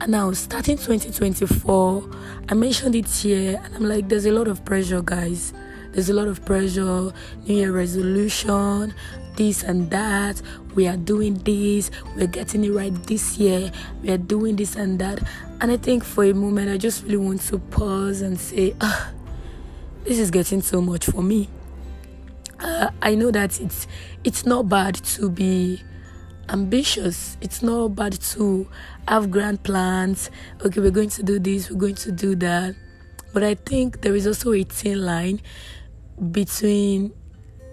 And 0.00 0.10
now, 0.10 0.32
starting 0.32 0.78
2024, 0.78 2.10
I 2.48 2.54
mentioned 2.54 2.96
it 2.96 3.08
here, 3.08 3.60
and 3.62 3.76
I'm 3.76 3.84
like, 3.84 4.08
there's 4.08 4.26
a 4.26 4.32
lot 4.32 4.48
of 4.48 4.64
pressure, 4.64 5.00
guys. 5.00 5.52
There's 5.92 6.08
a 6.08 6.14
lot 6.14 6.26
of 6.26 6.44
pressure, 6.44 7.12
New 7.46 7.54
Year 7.54 7.70
resolution, 7.70 8.94
this 9.36 9.62
and 9.62 9.90
that. 9.90 10.40
We 10.74 10.86
are 10.88 10.96
doing 10.96 11.34
this, 11.34 11.90
we're 12.16 12.26
getting 12.26 12.64
it 12.64 12.70
right 12.70 12.94
this 13.06 13.36
year, 13.36 13.70
we 14.02 14.10
are 14.10 14.18
doing 14.18 14.56
this 14.56 14.76
and 14.76 14.98
that. 14.98 15.22
And 15.60 15.70
I 15.70 15.76
think 15.76 16.02
for 16.02 16.24
a 16.24 16.32
moment, 16.32 16.70
I 16.70 16.78
just 16.78 17.04
really 17.04 17.18
want 17.18 17.42
to 17.42 17.58
pause 17.58 18.22
and 18.22 18.40
say, 18.40 18.74
ah, 18.80 19.12
this 20.04 20.18
is 20.18 20.30
getting 20.30 20.62
so 20.62 20.80
much 20.80 21.06
for 21.06 21.22
me. 21.22 21.48
Uh, 22.58 22.90
I 23.02 23.14
know 23.14 23.30
that 23.30 23.60
it's 23.60 23.86
it's 24.24 24.46
not 24.46 24.68
bad 24.68 24.94
to 24.94 25.28
be 25.28 25.82
ambitious. 26.48 27.36
It's 27.40 27.62
not 27.62 27.96
bad 27.96 28.20
to 28.20 28.68
have 29.08 29.30
grand 29.30 29.62
plans. 29.62 30.30
Okay, 30.64 30.80
we're 30.80 30.90
going 30.90 31.10
to 31.10 31.22
do 31.22 31.38
this, 31.38 31.70
we're 31.70 31.78
going 31.78 31.94
to 31.96 32.12
do 32.12 32.34
that. 32.36 32.74
But 33.32 33.42
I 33.42 33.54
think 33.54 34.02
there 34.02 34.14
is 34.14 34.26
also 34.26 34.52
a 34.52 34.62
thin 34.62 35.04
line 35.04 35.40
between 36.30 37.12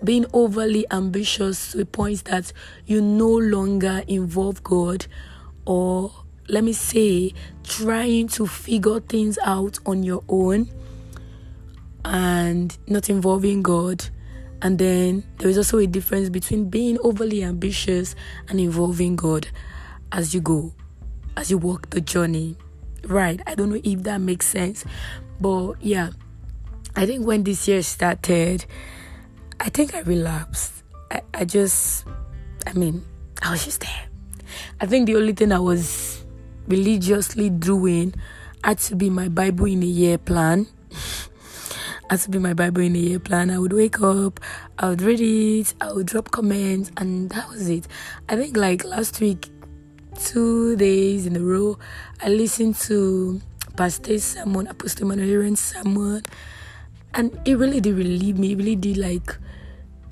being 0.03 0.25
overly 0.33 0.85
ambitious 0.91 1.73
to 1.73 1.81
a 1.81 1.85
point 1.85 2.25
that 2.25 2.51
you 2.85 3.01
no 3.01 3.29
longer 3.29 4.03
involve 4.07 4.63
God 4.63 5.05
or 5.65 6.11
let 6.47 6.63
me 6.63 6.73
say 6.73 7.33
trying 7.63 8.27
to 8.29 8.47
figure 8.47 8.99
things 8.99 9.37
out 9.43 9.79
on 9.85 10.03
your 10.03 10.23
own 10.27 10.69
and 12.05 12.77
not 12.87 13.09
involving 13.09 13.61
God 13.61 14.05
and 14.61 14.77
then 14.77 15.23
there 15.37 15.49
is 15.49 15.57
also 15.57 15.77
a 15.77 15.87
difference 15.87 16.29
between 16.29 16.69
being 16.69 16.97
overly 17.01 17.43
ambitious 17.43 18.15
and 18.49 18.59
involving 18.59 19.15
God 19.15 19.47
as 20.11 20.33
you 20.33 20.41
go, 20.41 20.73
as 21.37 21.49
you 21.49 21.57
walk 21.57 21.89
the 21.91 22.01
journey. 22.01 22.57
Right. 23.05 23.41
I 23.47 23.55
don't 23.55 23.69
know 23.69 23.79
if 23.81 24.03
that 24.03 24.19
makes 24.19 24.47
sense. 24.47 24.83
But 25.39 25.75
yeah, 25.81 26.09
I 26.95 27.05
think 27.05 27.25
when 27.25 27.43
this 27.43 27.67
year 27.67 27.81
started, 27.81 28.65
I 29.59 29.69
think 29.69 29.93
I 29.93 29.99
relapsed. 30.01 30.83
I, 31.11 31.21
I 31.33 31.45
just, 31.45 32.05
I 32.65 32.73
mean, 32.73 33.03
I 33.41 33.51
was 33.51 33.65
just 33.65 33.81
there. 33.81 34.07
I 34.79 34.85
think 34.85 35.05
the 35.05 35.15
only 35.15 35.33
thing 35.33 35.51
I 35.51 35.59
was 35.59 36.23
religiously 36.67 37.49
doing 37.49 38.13
had 38.63 38.79
to 38.79 38.95
be 38.95 39.09
my 39.09 39.27
Bible 39.27 39.65
in 39.65 39.83
a 39.83 39.85
year 39.85 40.17
plan. 40.17 40.67
had 42.09 42.19
to 42.21 42.29
be 42.29 42.39
my 42.39 42.53
Bible 42.53 42.81
in 42.81 42.95
a 42.95 42.99
year 42.99 43.19
plan. 43.19 43.51
I 43.51 43.59
would 43.59 43.73
wake 43.73 44.01
up, 44.01 44.39
I 44.79 44.89
would 44.89 45.01
read 45.01 45.19
it, 45.19 45.73
I 45.81 45.91
would 45.91 46.07
drop 46.07 46.31
comments, 46.31 46.91
and 46.97 47.29
that 47.31 47.49
was 47.49 47.69
it. 47.69 47.87
I 48.29 48.35
think 48.35 48.55
like 48.55 48.85
last 48.85 49.19
week, 49.19 49.49
two 50.15 50.75
days 50.77 51.25
in 51.25 51.35
a 51.35 51.41
row, 51.41 51.77
I 52.21 52.29
listened 52.29 52.75
to 52.87 53.41
Pastor's 53.75 54.23
sermon, 54.23 54.67
Apostle 54.67 55.07
Manuel's 55.07 55.59
sermon, 55.59 56.23
and 57.13 57.37
it 57.45 57.55
really 57.55 57.79
did 57.79 57.95
relieve 57.95 58.39
me. 58.39 58.53
It 58.53 58.57
really 58.57 58.75
did 58.75 58.97
like 58.97 59.37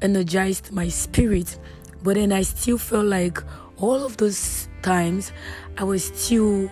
energized 0.01 0.71
my 0.71 0.87
spirit. 0.89 1.57
But 2.03 2.15
then 2.15 2.31
I 2.31 2.43
still 2.43 2.77
felt 2.77 3.05
like 3.05 3.41
all 3.77 4.03
of 4.05 4.17
those 4.17 4.67
times 4.81 5.31
I 5.77 5.83
was 5.83 6.05
still 6.05 6.69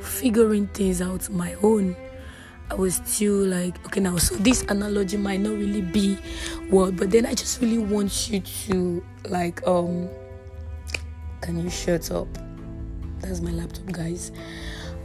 figuring 0.00 0.66
things 0.68 1.00
out 1.02 1.28
my 1.30 1.54
own. 1.62 1.96
I 2.70 2.74
was 2.74 2.96
still 3.04 3.46
like, 3.46 3.84
okay, 3.86 4.00
now, 4.00 4.18
so 4.18 4.34
this 4.36 4.62
analogy 4.68 5.16
might 5.16 5.40
not 5.40 5.56
really 5.56 5.80
be 5.80 6.16
what, 6.68 6.96
but 6.96 7.10
then 7.10 7.24
I 7.24 7.34
just 7.34 7.60
really 7.62 7.78
want 7.78 8.28
you 8.28 8.40
to, 8.40 9.02
like, 9.28 9.66
um, 9.66 10.08
can 11.40 11.62
you 11.62 11.70
shut 11.70 12.10
up? 12.10 12.28
That's 13.20 13.40
my 13.40 13.52
laptop, 13.52 13.86
guys. 13.86 14.32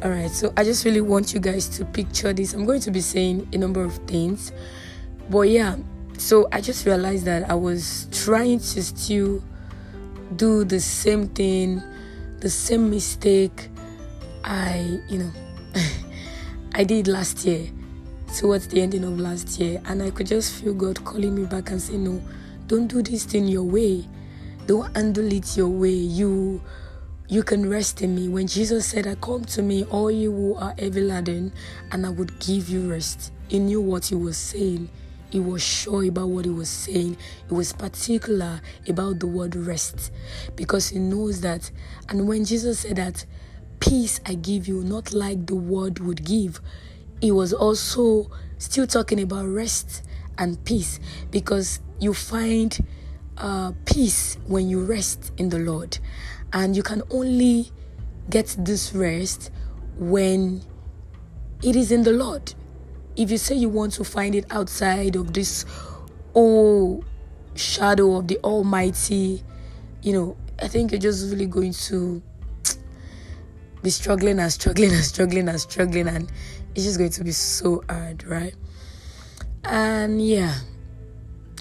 All 0.04 0.10
right, 0.10 0.30
so 0.30 0.52
I 0.58 0.66
just 0.66 0.84
really 0.84 1.00
want 1.00 1.34
you 1.34 1.40
guys 1.40 1.70
to 1.78 1.86
picture 1.86 2.34
this. 2.34 2.54
I'm 2.54 2.66
going 2.66 2.82
to 2.82 2.92
be 2.92 3.00
saying 3.00 3.48
a 3.54 3.58
number 3.58 3.82
of 3.82 3.96
things, 4.08 4.52
but 5.30 5.48
yeah, 5.48 5.78
so 6.24 6.48
I 6.54 6.62
just 6.62 6.86
realized 6.86 7.26
that 7.26 7.50
I 7.50 7.54
was 7.54 8.08
trying 8.14 8.60
to 8.60 8.82
still 8.82 9.44
do 10.38 10.64
the 10.64 10.80
same 10.80 11.28
thing, 11.28 11.84
the 12.40 12.50
same 12.50 12.90
mistake 12.90 13.68
I, 14.46 15.02
you 15.10 15.18
know. 15.18 15.32
I 16.76 16.86
did 16.86 17.10
last 17.10 17.44
year, 17.44 17.68
towards 18.38 18.70
the 18.70 18.82
ending 18.82 19.04
of 19.04 19.20
last 19.20 19.60
year, 19.60 19.82
and 19.86 20.02
I 20.02 20.12
could 20.12 20.28
just 20.28 20.56
feel 20.56 20.74
God 20.74 21.04
calling 21.04 21.36
me 21.36 21.44
back 21.44 21.72
and 21.72 21.82
say, 21.82 21.98
No, 21.98 22.22
don't 22.68 22.88
do 22.88 23.02
this 23.02 23.26
thing 23.26 23.46
your 23.46 23.64
way. 23.64 24.08
Don't 24.66 24.96
handle 24.96 25.30
it 25.30 25.58
your 25.58 25.68
way. 25.68 25.90
You 25.90 26.62
you 27.28 27.44
can 27.44 27.70
rest 27.70 28.02
in 28.02 28.16
me. 28.16 28.30
When 28.30 28.48
Jesus 28.48 28.86
said, 28.86 29.08
I 29.08 29.16
come 29.16 29.44
to 29.44 29.62
me, 29.62 29.84
all 29.86 30.10
you 30.10 30.32
who 30.32 30.56
are 30.56 30.74
heavy 30.80 31.02
laden, 31.02 31.52
and 31.92 32.06
I 32.06 32.10
would 32.10 32.40
give 32.40 32.70
you 32.70 32.90
rest. 32.90 33.34
He 33.50 33.60
knew 33.60 33.82
what 33.82 34.06
he 34.06 34.16
was 34.16 34.38
saying. 34.38 34.90
He 35.34 35.40
was 35.40 35.64
sure 35.64 36.04
about 36.06 36.30
what 36.30 36.46
he 36.46 36.52
was 36.52 36.70
saying. 36.70 37.18
He 37.50 37.56
was 37.56 37.74
particular 37.74 38.62
about 38.88 39.20
the 39.20 39.26
word 39.26 39.56
rest 39.56 40.12
because 40.56 40.90
he 40.90 41.00
knows 41.00 41.42
that. 41.42 41.72
And 42.08 42.28
when 42.28 42.46
Jesus 42.46 42.82
said 42.82 42.98
that, 42.98 43.26
peace 43.80 44.20
I 44.28 44.36
give 44.36 44.68
you, 44.68 44.84
not 44.84 45.12
like 45.12 45.48
the 45.48 45.56
world 45.56 45.98
would 45.98 46.24
give. 46.24 46.62
He 47.20 47.32
was 47.32 47.52
also 47.52 48.30
still 48.60 48.86
talking 48.86 49.20
about 49.20 49.48
rest 49.48 50.04
and 50.38 50.64
peace 50.66 51.00
because 51.32 51.80
you 52.00 52.14
find 52.14 52.86
uh, 53.36 53.72
peace 53.86 54.38
when 54.46 54.70
you 54.70 54.86
rest 54.86 55.32
in 55.38 55.50
the 55.50 55.58
Lord. 55.58 55.98
And 56.54 56.76
you 56.76 56.84
can 56.84 57.02
only 57.10 57.72
get 58.30 58.56
this 58.60 58.94
rest 58.94 59.50
when 59.98 60.62
it 61.64 61.76
is 61.76 61.92
in 61.92 62.04
the 62.04 62.12
Lord. 62.12 62.54
If 63.16 63.30
you 63.30 63.38
say 63.38 63.56
you 63.56 63.70
want 63.70 63.94
to 63.94 64.04
find 64.04 64.36
it 64.36 64.46
outside 64.50 65.16
of 65.16 65.34
this 65.34 65.66
oh 66.36 67.04
shadow 67.56 68.16
of 68.16 68.28
the 68.28 68.40
Almighty, 68.44 69.44
you 70.02 70.14
know, 70.14 70.38
I 70.62 70.68
think 70.68 70.92
you're 70.92 71.02
just 71.02 71.30
really 71.32 71.46
going 71.46 71.74
to 71.74 72.22
be 73.82 73.90
struggling 73.90 74.40
and 74.40 74.52
struggling 74.52 74.92
and 74.92 75.04
struggling 75.04 75.50
and 75.50 75.60
struggling, 75.60 76.08
and 76.08 76.32
it's 76.74 76.86
just 76.86 76.98
going 76.98 77.12
to 77.12 77.24
be 77.24 77.32
so 77.32 77.84
hard, 77.90 78.24
right? 78.24 78.56
And 79.64 80.26
yeah, 80.26 80.56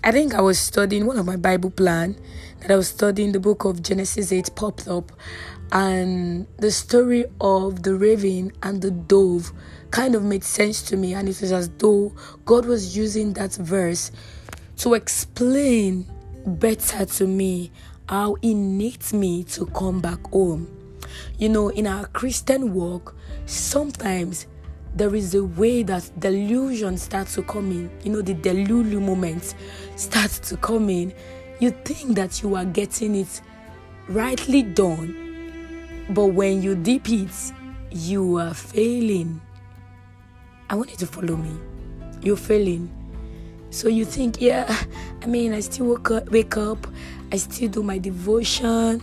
I 0.03 0.11
think 0.11 0.35
I 0.35 0.41
was 0.41 0.59
studying 0.59 1.07
one 1.07 1.19
of 1.19 1.27
my 1.27 1.37
Bible 1.37 1.71
plan 1.71 2.17
that 2.61 2.71
I 2.71 2.77
was 2.77 2.89
studying 2.89 3.33
the 3.33 3.41
book 3.41 3.65
of 3.65 3.83
Genesis 3.83 4.33
8 4.33 4.51
popped 4.55 4.89
up 4.89 5.13
and 5.73 6.47
the 6.59 6.71
story 6.71 7.25
of 7.41 7.83
the 7.83 7.95
raven 7.95 8.53
and 8.63 8.81
the 8.83 8.91
dove 8.91 9.53
kind 9.91 10.15
of 10.15 10.23
made 10.23 10.45
sense 10.45 10.83
to 10.83 10.97
me 10.97 11.15
and 11.15 11.29
it 11.29 11.41
was 11.41 11.51
as 11.51 11.71
though 11.79 12.15
God 12.45 12.67
was 12.67 12.97
using 12.97 13.33
that 13.35 13.55
verse 13.55 14.13
to 14.77 14.95
explain 14.95 16.07
better 16.47 17.07
to 17.07 17.27
me 17.27 17.73
how 18.09 18.37
he 18.43 18.53
needs 18.53 19.15
me 19.15 19.45
to 19.45 19.67
come 19.67 20.01
back 20.01 20.21
home. 20.31 20.69
You 21.39 21.49
know, 21.49 21.69
in 21.69 21.87
our 21.87 22.07
Christian 22.09 22.75
walk, 22.75 23.15
sometimes 23.47 24.47
there 24.95 25.15
is 25.15 25.35
a 25.35 25.45
way 25.45 25.83
that 25.85 26.11
delusion 26.19 26.99
starts 26.99 27.35
to 27.37 27.43
come 27.43 27.71
in. 27.71 27.91
You 28.03 28.13
know, 28.13 28.23
the 28.23 28.35
delulu 28.35 29.01
moment 29.01 29.55
starts 29.97 30.39
to 30.51 30.57
come 30.59 30.91
in. 30.91 31.15
You 31.61 31.71
think 31.71 32.17
that 32.17 32.43
you 32.43 32.57
are 32.57 32.65
getting 32.65 33.15
it 33.15 33.41
rightly 34.09 34.63
done, 34.63 35.32
but 36.11 36.27
when 36.27 36.63
you 36.63 36.75
dip 36.75 37.09
it, 37.09 37.31
you 37.91 38.39
are 38.39 38.55
failing. 38.55 39.41
I 40.71 40.75
want 40.75 40.91
you 40.91 40.97
to 40.99 41.07
follow 41.07 41.37
me. 41.37 41.53
You're 42.23 42.37
failing. 42.37 42.91
So 43.71 43.89
you 43.89 44.05
think, 44.05 44.41
yeah, 44.41 44.75
I 45.23 45.27
mean, 45.27 45.53
I 45.53 45.61
still 45.61 45.87
wake 45.87 46.11
up, 46.11 46.31
wake 46.31 46.57
up, 46.57 46.87
I 47.33 47.37
still 47.37 47.69
do 47.69 47.83
my 47.83 47.99
devotion, 47.99 49.01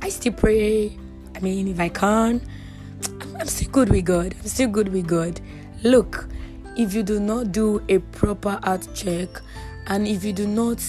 I 0.00 0.08
still 0.08 0.32
pray. 0.32 0.96
I 1.34 1.40
mean, 1.40 1.68
if 1.68 1.80
I 1.80 1.88
can, 1.88 2.40
I'm 3.38 3.46
still 3.46 3.70
good 3.70 3.88
with 3.88 4.04
God. 4.04 4.34
I'm 4.38 4.46
still 4.46 4.68
good 4.68 4.92
with 4.92 5.06
God. 5.06 5.40
Look, 5.82 6.28
if 6.76 6.94
you 6.94 7.02
do 7.02 7.18
not 7.18 7.52
do 7.52 7.82
a 7.88 7.98
proper 7.98 8.60
heart 8.62 8.86
check 8.94 9.28
and 9.86 10.06
if 10.06 10.24
you 10.24 10.32
do 10.32 10.46
not 10.46 10.82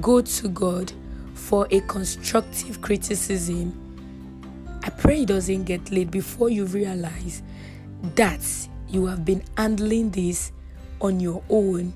go 0.00 0.20
to 0.20 0.48
God 0.48 0.92
for 1.34 1.66
a 1.70 1.80
constructive 1.80 2.80
criticism, 2.80 3.85
I 4.86 4.90
pray 4.90 5.22
it 5.22 5.26
doesn't 5.26 5.64
get 5.64 5.90
late 5.90 6.12
before 6.12 6.48
you 6.48 6.64
realize 6.64 7.42
that 8.14 8.40
you 8.86 9.06
have 9.06 9.24
been 9.24 9.42
handling 9.56 10.10
this 10.10 10.52
on 11.00 11.18
your 11.18 11.42
own, 11.50 11.92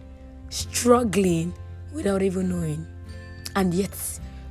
struggling 0.48 1.54
without 1.92 2.20
even 2.20 2.48
knowing. 2.48 2.84
And 3.54 3.72
yet, 3.72 3.96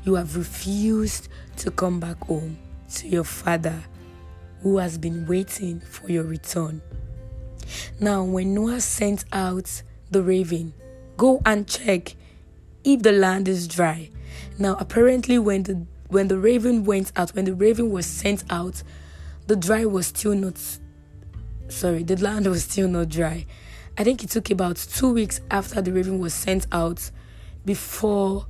you 0.05 0.15
have 0.15 0.37
refused 0.37 1.27
to 1.57 1.69
come 1.69 1.99
back 1.99 2.17
home 2.23 2.57
to 2.95 3.09
your 3.09 3.25
Father 3.25 3.83
who 4.63 4.77
has 4.77 4.97
been 4.97 5.25
waiting 5.27 5.81
for 5.81 6.09
your 6.09 6.23
return. 6.23 6.81
Now, 7.99 8.23
when 8.23 8.53
Noah 8.53 8.79
sent 8.79 9.25
out 9.33 9.83
the 10.11 10.23
raven, 10.23 10.73
go 11.17 11.41
and 11.45 11.67
check 11.67 12.15
if 12.85 13.01
the 13.01 13.11
land 13.11 13.49
is 13.49 13.67
dry. 13.67 14.11
Now, 14.57 14.77
apparently, 14.79 15.37
when 15.39 15.63
the 15.63 15.85
when 16.09 16.27
the 16.27 16.37
raven 16.37 16.83
went 16.83 17.11
out, 17.15 17.31
when 17.31 17.45
the 17.45 17.53
raven 17.55 17.89
was 17.89 18.05
sent 18.05 18.43
out, 18.49 18.83
the 19.47 19.55
dry 19.55 19.85
was 19.85 20.07
still 20.07 20.35
not 20.35 20.59
sorry, 21.69 22.03
the 22.03 22.17
land 22.17 22.45
was 22.55 22.65
still 22.65 22.87
not 22.87 23.09
dry. 23.09 23.45
I 23.97 24.03
think 24.03 24.23
it 24.23 24.29
took 24.29 24.49
about 24.49 24.75
two 24.77 25.13
weeks 25.13 25.41
after 25.49 25.81
the 25.81 25.91
raven 25.91 26.19
was 26.19 26.33
sent 26.33 26.67
out 26.71 27.11
before 27.65 28.45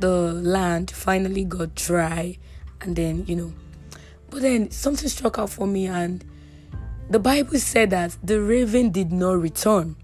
the 0.00 0.32
land 0.32 0.90
finally 0.90 1.44
got 1.44 1.74
dry 1.74 2.38
and 2.80 2.96
then 2.96 3.24
you 3.26 3.36
know 3.36 3.52
but 4.34 4.42
then 4.42 4.72
something 4.72 5.08
struck 5.08 5.38
out 5.38 5.50
for 5.50 5.64
me, 5.64 5.86
and 5.86 6.24
the 7.08 7.20
Bible 7.20 7.56
said 7.60 7.90
that 7.90 8.18
the 8.20 8.42
raven 8.42 8.90
did 8.90 9.12
not 9.12 9.40
return. 9.40 9.94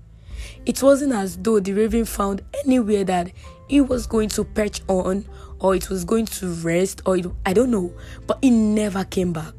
It 0.65 0.81
wasn't 0.81 1.15
as 1.15 1.37
though 1.37 1.59
the 1.59 1.73
raven 1.73 2.05
found 2.05 2.43
anywhere 2.65 3.03
that 3.03 3.33
he 3.67 3.81
was 3.81 4.07
going 4.07 4.29
to 4.29 4.45
perch 4.45 4.83
on, 4.87 5.25
or 5.61 5.75
it 5.75 5.89
was 5.89 6.05
going 6.05 6.27
to 6.27 6.49
rest, 6.55 7.03
or 7.07 7.17
it, 7.17 7.27
I 7.47 7.53
don't 7.53 7.71
know, 7.71 7.93
but 8.27 8.39
it 8.43 8.51
never 8.51 9.05
came 9.05 9.33
back. 9.33 9.55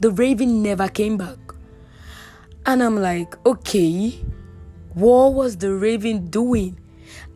The 0.00 0.10
raven 0.10 0.62
never 0.62 0.88
came 0.88 1.16
back. 1.16 1.38
And 2.66 2.82
I'm 2.82 3.00
like, 3.00 3.34
okay, 3.44 4.20
what 4.94 5.34
was 5.34 5.56
the 5.56 5.74
raven 5.74 6.28
doing? 6.28 6.78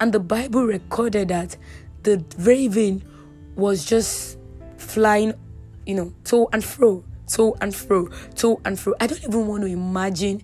And 0.01 0.13
the 0.13 0.21
Bible 0.21 0.65
recorded 0.65 1.29
that 1.29 1.57
the 2.03 2.25
raven 2.39 3.03
was 3.57 3.85
just 3.85 4.39
flying 4.77 5.35
you 5.87 5.95
know, 5.95 6.13
to 6.25 6.49
and 6.53 6.63
fro, 6.63 7.03
to 7.29 7.55
and 7.61 7.75
fro, 7.75 8.09
to 8.35 8.61
and 8.65 8.79
fro. 8.79 8.93
I 9.01 9.07
don't 9.07 9.23
even 9.23 9.47
want 9.47 9.63
to 9.63 9.69
imagine 9.69 10.43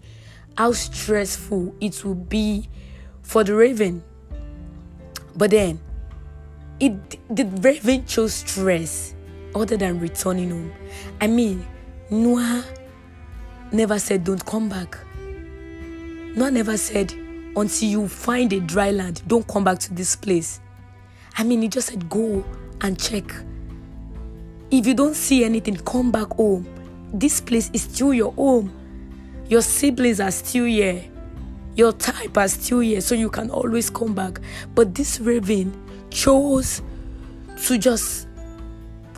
how 0.57 0.73
stressful 0.73 1.75
it 1.81 2.05
would 2.05 2.29
be 2.29 2.69
for 3.23 3.45
the 3.45 3.55
raven. 3.55 4.03
But 5.37 5.51
then, 5.51 5.81
it 6.83 7.19
the 7.35 7.45
raven 7.63 8.05
chose 8.07 8.35
stress 8.35 9.15
other 9.55 9.77
than 9.77 10.01
returning 10.01 10.51
home. 10.51 10.73
I 11.21 11.27
mean, 11.27 11.67
Noah 12.11 12.65
never 13.73 13.99
said, 13.99 14.25
Don't 14.25 14.45
come 14.45 14.69
back. 14.69 14.99
Noah 16.37 16.51
never 16.51 16.77
said, 16.77 17.13
Until 17.57 17.89
you 17.89 18.09
find 18.09 18.53
a 18.53 18.61
dry 18.61 18.91
land, 18.91 19.23
don't 19.27 19.47
come 19.47 19.65
back 19.65 19.79
to 19.81 19.95
this 19.95 20.17
place. 20.17 20.61
I 21.39 21.45
mean, 21.45 21.63
he 21.63 21.69
just 21.69 21.89
said, 21.89 22.09
Go 22.11 22.45
and 22.81 22.99
check 22.99 23.33
if 24.73 24.87
you 24.87 24.95
don't 24.95 25.15
see 25.15 25.45
anything, 25.45 25.77
come 25.77 26.11
back 26.11 26.29
home. 26.29 26.67
This 27.13 27.43
place 27.43 27.71
is 27.75 27.83
still 27.83 28.15
your 28.15 28.33
home. 28.33 28.73
Your 29.47 29.61
siblings 29.61 30.19
are 30.19 30.31
still 30.31 30.65
here. 30.65 31.05
Your 31.77 31.93
type 31.93 32.39
are 32.39 32.49
still 32.49 32.81
here, 32.81 33.03
so 33.03 33.15
you 33.15 33.29
can 33.29 33.51
always 33.51 33.91
come 33.91 34.15
back. 34.15 34.41
But 34.75 34.95
this 34.95 35.21
raven 35.21 35.75
chose 36.13 36.83
to 37.65 37.79
just 37.79 38.29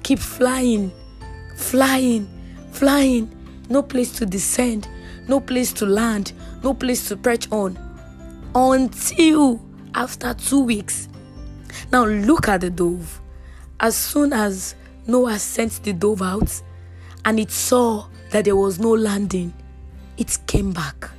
keep 0.03 0.19
flying, 0.19 0.93
flying, 1.57 2.29
flying. 2.71 3.31
No 3.69 3.83
place 3.83 4.13
to 4.19 4.27
descend, 4.27 4.89
no 5.27 5.41
place 5.41 5.73
to 5.75 5.87
land, 5.87 6.33
no 6.63 6.75
place 6.75 7.09
to 7.09 7.17
perch 7.17 7.51
on. 7.51 7.79
Until 8.55 9.61
after 9.95 10.35
two 10.35 10.61
weeks. 10.61 11.09
Now 11.93 12.05
look 12.05 12.49
at 12.49 12.61
the 12.61 12.71
dove. 12.71 13.21
As 13.81 13.97
soon 13.97 14.33
as 14.33 14.75
Noah 15.07 15.39
sent 15.39 15.83
the 15.83 15.93
dove 15.93 16.23
out 16.23 16.63
and 17.25 17.41
it 17.41 17.51
saw 17.51 18.07
that 18.31 18.45
there 18.45 18.57
was 18.57 18.79
no 18.79 18.91
landing. 18.93 19.53
It 20.17 20.39
came 20.47 20.73
back. 20.73 21.11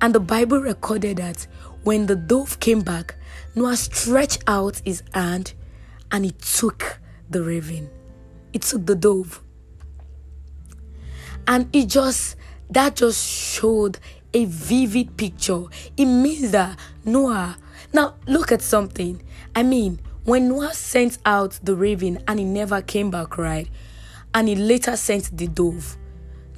And 0.00 0.14
the 0.14 0.20
Bible 0.20 0.60
recorded 0.60 1.18
that 1.18 1.46
when 1.84 2.06
the 2.06 2.16
dove 2.16 2.58
came 2.60 2.80
back, 2.80 3.16
Noah 3.56 3.76
stretched 3.76 4.44
out 4.46 4.82
his 4.84 5.02
hand 5.14 5.54
and 6.12 6.26
he 6.26 6.32
took 6.32 7.00
the 7.30 7.42
raven. 7.42 7.88
It 8.52 8.62
took 8.62 8.84
the 8.84 8.94
dove. 8.94 9.42
And 11.48 11.74
it 11.74 11.86
just, 11.88 12.36
that 12.70 12.96
just 12.96 13.26
showed 13.26 13.98
a 14.34 14.44
vivid 14.44 15.16
picture. 15.16 15.64
It 15.96 16.04
means 16.04 16.50
that 16.50 16.78
Noah, 17.06 17.56
now 17.94 18.16
look 18.26 18.52
at 18.52 18.60
something. 18.60 19.22
I 19.54 19.62
mean, 19.62 20.00
when 20.24 20.48
Noah 20.48 20.74
sent 20.74 21.16
out 21.24 21.58
the 21.62 21.74
raven 21.74 22.22
and 22.28 22.38
he 22.38 22.44
never 22.44 22.82
came 22.82 23.10
back, 23.10 23.38
right? 23.38 23.68
And 24.34 24.48
he 24.48 24.54
later 24.54 24.96
sent 24.96 25.34
the 25.34 25.48
dove, 25.48 25.96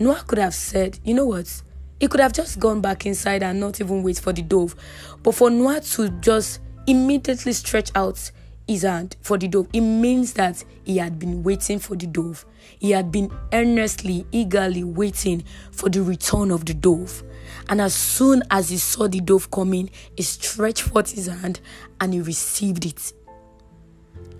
Noah 0.01 0.25
could 0.27 0.39
have 0.39 0.55
said, 0.55 0.99
you 1.05 1.15
know 1.15 1.27
what? 1.27 1.63
He 2.01 2.09
could 2.09 2.21
have 2.21 2.33
just 2.33 2.59
gone 2.59 2.81
back 2.81 3.07
inside 3.07 3.45
and 3.45 3.61
not 3.61 3.81
even 3.81 4.03
wait 4.03 4.19
for 4.19 4.33
the 4.33 4.43
dove. 4.43 4.75
But 5.23 5.37
for 5.37 5.49
Noah 5.49 5.81
to 5.81 6.09
just 6.09 6.61
immediately 6.89 7.53
stretched 7.53 7.93
out 7.95 8.31
his 8.67 8.83
hand 8.83 9.17
for 9.23 9.39
the 9.39 9.49
dove, 9.49 9.69
it 9.73 9.81
means 9.81 10.35
that 10.35 10.63
he 10.85 10.99
had 10.99 11.19
been 11.19 11.43
waiting 11.43 11.79
for 11.79 11.97
the 11.97 12.07
dove. 12.07 12.45
He 12.79 12.91
had 12.91 13.11
been 13.11 13.31
earnestly, 13.53 14.27
eagerly 14.31 14.85
waiting 14.85 15.45
for 15.73 15.89
the 15.89 16.03
return 16.03 16.51
of 16.51 16.67
the 16.67 16.75
dove. 16.75 17.23
And 17.69 17.81
as 17.81 17.95
soon 17.95 18.43
as 18.51 18.69
he 18.69 18.77
saw 18.77 19.09
the 19.09 19.21
dove 19.21 19.51
coming, 19.51 19.91
he 20.17 20.23
stretched 20.23 20.83
forth 20.83 21.13
his 21.13 21.27
hand 21.27 21.61
and 22.01 22.13
he 22.13 22.21
received 22.21 22.85
it 22.85 23.13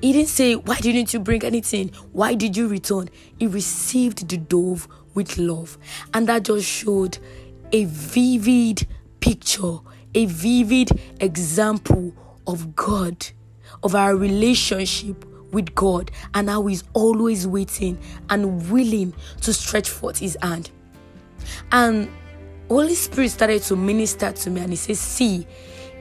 he 0.01 0.13
didn't 0.13 0.29
say, 0.29 0.55
Why 0.55 0.77
didn't 0.77 1.13
you 1.13 1.21
bring 1.21 1.45
anything? 1.45 1.91
Why 2.13 2.35
did 2.35 2.57
you 2.57 2.69
return? 2.69 3.11
He 3.39 3.47
received 3.47 4.29
the 4.29 4.37
dove 4.37 4.87
with 5.15 5.39
love. 5.39 5.79
And 6.15 6.29
that 6.29 6.45
just 6.45 6.67
showed 6.67 7.19
a 7.73 7.85
vivid 7.85 8.87
picture, 9.21 9.79
a 10.15 10.27
vivid 10.27 11.01
example 11.21 12.15
of 12.49 12.75
God, 12.75 13.29
of 13.85 13.95
our 13.95 14.17
relationship 14.17 15.25
with 15.53 15.75
God, 15.77 16.11
and 16.35 16.49
how 16.49 16.67
He's 16.67 16.83
always 16.95 17.47
waiting 17.47 17.99
and 18.31 18.69
willing 18.71 19.15
to 19.43 19.53
stretch 19.53 19.89
forth 19.89 20.19
His 20.19 20.37
hand. 20.43 20.71
And 21.71 22.11
Holy 22.69 22.95
Spirit 22.95 23.31
started 23.31 23.63
to 23.63 23.77
minister 23.77 24.33
to 24.33 24.51
me, 24.51 24.61
and 24.63 24.71
He 24.71 24.77
says, 24.77 24.99
See, 24.99 25.47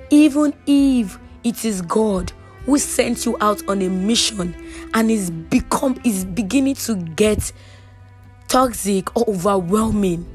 even 0.10 0.53
if 0.65 1.19
it 1.43 1.63
is 1.63 1.81
God 1.83 2.31
who 2.65 2.77
sent 2.77 3.25
you 3.25 3.38
out 3.39 3.67
on 3.69 3.81
a 3.81 3.89
mission 3.89 4.55
and 4.93 5.12
is 5.12 5.29
become 5.29 5.99
is 6.03 6.25
beginning 6.25 6.75
to 6.75 6.95
get 6.95 7.51
toxic 8.47 9.15
or 9.15 9.29
overwhelming, 9.29 10.25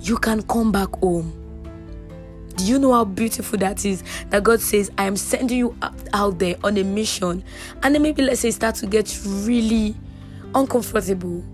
you 0.00 0.16
can 0.16 0.42
come 0.42 0.72
back 0.72 0.90
home. 0.96 1.39
Do 2.56 2.64
you 2.64 2.78
know 2.78 2.92
how 2.92 3.04
beautiful 3.04 3.58
that 3.58 3.84
is? 3.84 4.02
That 4.30 4.44
God 4.44 4.60
says, 4.60 4.90
I 4.98 5.04
am 5.04 5.16
sending 5.16 5.58
you 5.58 5.76
out 6.12 6.38
there 6.38 6.56
on 6.62 6.76
a 6.76 6.84
mission. 6.84 7.42
And 7.82 7.94
then 7.94 8.02
maybe 8.02 8.22
let's 8.22 8.40
say 8.40 8.50
start 8.50 8.74
to 8.76 8.86
get 8.86 9.18
really 9.24 9.94
uncomfortable. 10.54 11.44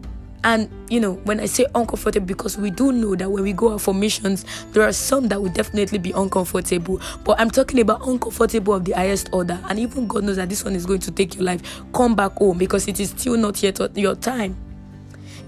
And 0.44 0.70
you 0.88 1.00
know, 1.00 1.14
when 1.24 1.40
I 1.40 1.46
say 1.46 1.66
uncomfortable, 1.74 2.26
because 2.26 2.56
we 2.56 2.70
do 2.70 2.92
know 2.92 3.16
that 3.16 3.30
when 3.30 3.42
we 3.42 3.52
go 3.52 3.72
out 3.72 3.80
for 3.80 3.92
missions, 3.92 4.44
there 4.72 4.84
are 4.84 4.92
some 4.92 5.26
that 5.28 5.42
will 5.42 5.50
definitely 5.50 5.98
be 5.98 6.12
uncomfortable. 6.12 7.00
But 7.24 7.40
I'm 7.40 7.50
talking 7.50 7.80
about 7.80 8.06
uncomfortable 8.06 8.74
of 8.74 8.84
the 8.84 8.92
highest 8.92 9.28
order. 9.32 9.58
And 9.68 9.78
even 9.78 10.06
God 10.06 10.24
knows 10.24 10.36
that 10.36 10.48
this 10.48 10.64
one 10.64 10.76
is 10.76 10.86
going 10.86 11.00
to 11.00 11.10
take 11.10 11.34
your 11.34 11.44
life. 11.44 11.82
Come 11.92 12.14
back 12.14 12.32
home 12.34 12.58
because 12.58 12.86
it 12.86 13.00
is 13.00 13.10
still 13.10 13.36
not 13.36 13.60
yet 13.62 13.80
your 13.96 14.14
time. 14.14 14.56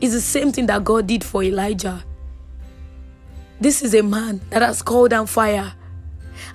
It's 0.00 0.14
the 0.14 0.20
same 0.20 0.52
thing 0.52 0.66
that 0.66 0.84
God 0.84 1.06
did 1.06 1.22
for 1.22 1.42
Elijah. 1.42 2.04
This 3.60 3.82
is 3.82 3.94
a 3.94 4.02
man 4.02 4.40
that 4.50 4.62
has 4.62 4.82
called 4.82 5.10
down 5.10 5.26
fire. 5.26 5.72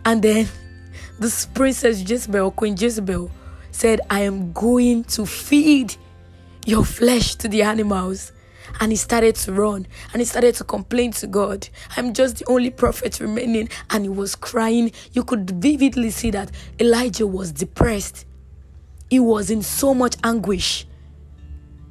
And 0.05 0.21
then 0.21 0.47
this 1.19 1.45
princess 1.45 2.09
Jezebel, 2.09 2.51
Queen 2.51 2.75
Jezebel, 2.77 3.29
said, 3.71 3.99
I 4.09 4.21
am 4.21 4.53
going 4.53 5.03
to 5.05 5.25
feed 5.25 5.95
your 6.65 6.85
flesh 6.85 7.35
to 7.35 7.47
the 7.47 7.63
animals. 7.63 8.31
And 8.79 8.91
he 8.91 8.95
started 8.95 9.35
to 9.35 9.53
run 9.53 9.85
and 10.13 10.21
he 10.21 10.25
started 10.25 10.55
to 10.55 10.63
complain 10.63 11.11
to 11.13 11.27
God. 11.27 11.67
I'm 11.97 12.13
just 12.13 12.37
the 12.37 12.45
only 12.47 12.69
prophet 12.69 13.19
remaining. 13.19 13.69
And 13.89 14.03
he 14.05 14.09
was 14.09 14.35
crying. 14.35 14.91
You 15.11 15.23
could 15.23 15.49
vividly 15.61 16.09
see 16.09 16.31
that 16.31 16.51
Elijah 16.79 17.27
was 17.27 17.51
depressed. 17.51 18.25
He 19.09 19.19
was 19.19 19.51
in 19.51 19.61
so 19.61 19.93
much 19.93 20.15
anguish. 20.23 20.87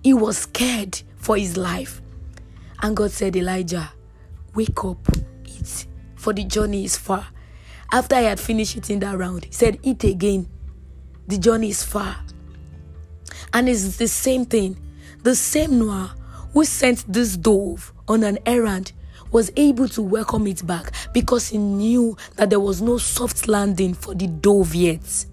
He 0.03 0.15
was 0.15 0.39
scared 0.39 1.03
for 1.17 1.37
his 1.37 1.57
life. 1.57 2.01
And 2.81 2.97
God 2.97 3.13
said, 3.13 3.37
Elijah, 3.37 3.93
Wake 4.55 4.85
up, 4.85 4.99
eat, 5.47 5.87
for 6.15 6.33
the 6.33 6.45
journey 6.45 6.85
is 6.85 6.97
far. 6.97 7.27
After 7.93 8.17
I 8.17 8.23
had 8.23 8.41
finished 8.41 8.77
eating 8.77 9.01
that 9.01 9.17
round, 9.19 9.45
he 9.45 9.53
said, 9.53 9.79
Eat 9.83 10.05
again. 10.05 10.49
The 11.29 11.39
journey 11.39 11.71
is 11.71 11.83
far. 11.83 12.17
And 13.53 13.69
it's 13.69 13.97
the 13.97 14.09
same 14.09 14.45
thing. 14.45 14.77
The 15.23 15.35
same 15.35 15.79
Noah 15.79 16.15
who 16.53 16.65
sent 16.65 17.11
this 17.11 17.37
dove 17.37 17.93
on 18.09 18.25
an 18.25 18.39
errand 18.47 18.93
was 19.31 19.51
able 19.57 19.89
to 19.89 20.03
welcome 20.03 20.47
it 20.47 20.67
back 20.67 20.93
because 21.13 21.49
he 21.49 21.59
knew 21.59 22.17
that 22.37 22.51
there 22.51 22.61
was 22.61 22.83
no 22.83 22.99
soft 22.99 23.49
landing 23.49 23.95
for 23.95 24.15
the 24.15 24.27
dove 24.27 24.75
yet. 24.75 25.27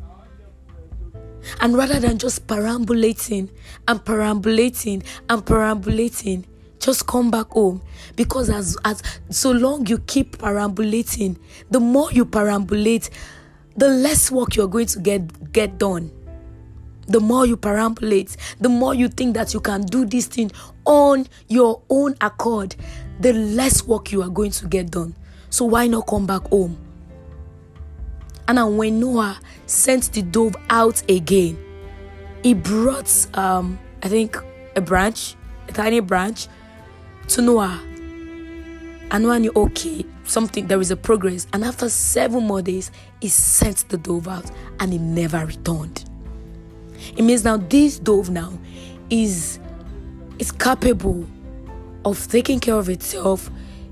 And 1.62 1.76
rather 1.76 2.00
than 2.00 2.18
just 2.18 2.48
perambulating 2.48 3.50
and 3.88 4.04
perambulating 4.04 5.04
and 5.30 5.46
perambulating, 5.46 6.46
just 6.80 7.08
come 7.08 7.30
back 7.32 7.48
home. 7.50 7.82
Because 8.16 8.50
as 8.50 8.78
as 8.86 9.02
so 9.30 9.52
long 9.52 9.86
you 9.88 10.00
keep 10.00 10.38
perambulating 10.40 11.38
the 11.70 11.80
more 11.80 12.12
you 12.12 12.26
perambulate 12.26 13.10
the 13.76 13.88
less 13.90 14.32
work 14.32 14.56
you're 14.56 14.68
going 14.68 14.88
to 14.88 15.00
get 15.00 15.52
get 15.52 15.78
done. 15.78 16.12
The 17.08 17.20
more 17.20 17.46
you 17.46 17.58
perambulate 17.58 18.36
the 18.60 18.70
more 18.70 18.94
you 18.94 19.08
think 19.08 19.36
that 19.36 19.54
you 19.54 19.60
can 19.60 19.82
do 19.82 20.06
this 20.06 20.28
thing 20.28 20.52
on 20.86 21.28
your 21.48 21.82
own 21.90 22.16
accord 22.22 22.76
the 23.20 23.34
less 23.34 23.86
work 23.86 24.12
you 24.12 24.22
are 24.22 24.30
going 24.30 24.52
to 24.52 24.68
get 24.68 24.92
done. 24.92 25.16
So 25.50 25.66
why 25.66 25.88
not 25.88 26.08
come 26.08 26.26
back 26.26 26.44
home? 26.50 26.78
And 28.48 28.78
when 28.78 29.00
noah 29.00 29.40
sent 29.68 30.12
the 30.14 30.24
dove 30.24 30.56
out 30.70 31.04
again 31.10 31.58
he 32.44 32.54
brought 32.54 33.28
um 33.38 33.78
i 34.02 34.08
think 34.08 34.38
a 34.76 34.82
branch 34.82 35.36
a 35.68 35.72
tiny 35.72 36.00
branch 36.00 36.48
to 37.30 37.42
Noah. 37.42 37.82
And 39.12 39.26
okay, 39.56 40.06
something, 40.24 40.68
there 40.68 40.80
is 40.80 40.92
a 40.92 40.96
progress. 40.96 41.48
And 41.54 41.64
after 41.64 41.90
seven 41.90 42.44
more 42.44 42.62
days, 42.62 42.92
he 43.22 43.28
sent 43.28 43.90
the 43.90 43.98
dove 43.98 44.28
out 44.28 44.50
and 44.80 44.92
he 44.92 45.00
never 45.00 45.46
returned. 45.46 46.06
It 47.16 47.24
means 47.24 47.44
now 47.44 47.58
this 47.58 47.98
dove 48.00 48.30
now 48.30 48.54
is, 49.10 49.60
is 50.38 50.52
capable 50.52 51.28
of 52.06 52.28
taking 52.28 52.60
care 52.60 52.76
of 52.76 52.90
itself. 52.90 53.50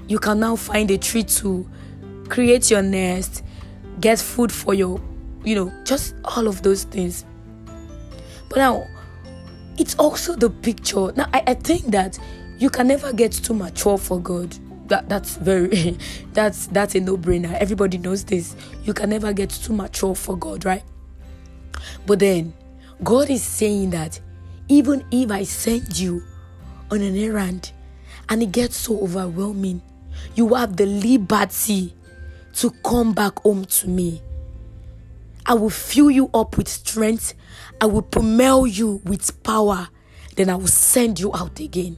You 0.08 0.20
can 0.20 0.40
now 0.40 0.56
find 0.56 0.90
a 0.92 0.98
tree 0.98 1.24
to 1.24 1.68
create 2.30 2.70
your 2.70 2.82
nest, 2.82 3.44
get 4.00 4.20
food 4.20 4.52
for 4.52 4.74
your, 4.74 5.02
you 5.44 5.56
know, 5.56 5.74
just 5.84 6.16
all 6.24 6.48
of 6.48 6.62
those 6.62 6.84
things. 6.84 7.26
But 8.50 8.58
now, 8.58 8.88
it's 9.78 9.96
also 9.96 10.36
the 10.36 10.50
picture. 10.50 11.12
Now, 11.14 11.28
I, 11.34 11.44
I 11.48 11.54
think 11.54 11.86
that 11.88 12.20
you 12.58 12.70
can 12.70 12.88
never 12.88 13.14
get 13.14 13.32
too 13.32 13.54
mature 13.54 13.98
for 13.98 14.20
God. 14.20 14.56
That 14.88 15.10
that's 15.10 15.36
very 15.38 15.98
that's 16.34 16.68
that's 16.68 16.96
a 16.96 17.00
no-brainer. 17.00 17.54
Everybody 17.54 17.98
knows 17.98 18.24
this. 18.24 18.56
You 18.84 18.94
can 18.94 19.10
never 19.10 19.34
get 19.34 19.50
too 19.50 19.74
mature 19.74 20.16
for 20.16 20.38
God, 20.38 20.66
right? 20.66 20.84
But 22.06 22.20
then 22.20 22.54
God 23.04 23.30
is 23.30 23.44
saying 23.44 23.92
that 23.92 24.20
even 24.70 25.06
if 25.12 25.32
I 25.32 25.44
send 25.44 25.98
you 25.98 26.24
on 26.92 27.02
an 27.02 27.16
errand 27.16 27.72
and 28.30 28.42
it 28.42 28.52
gets 28.52 28.78
so 28.78 29.00
overwhelming, 29.02 29.82
you 30.36 30.54
have 30.56 30.78
the 30.78 30.86
liberty 30.86 31.94
to 32.56 32.72
come 32.84 33.14
back 33.14 33.40
home 33.40 33.66
to 33.66 33.88
me. 33.88 34.22
I 35.46 35.54
will 35.54 35.70
fill 35.70 36.12
you 36.12 36.30
up 36.34 36.58
with 36.58 36.68
strength. 36.68 37.34
I 37.80 37.86
will 37.86 38.02
propel 38.02 38.68
you 38.68 39.02
with 39.06 39.42
power. 39.44 39.88
Then 40.36 40.50
I 40.50 40.56
will 40.56 40.68
send 40.68 41.20
you 41.20 41.34
out 41.34 41.60
again. 41.60 41.98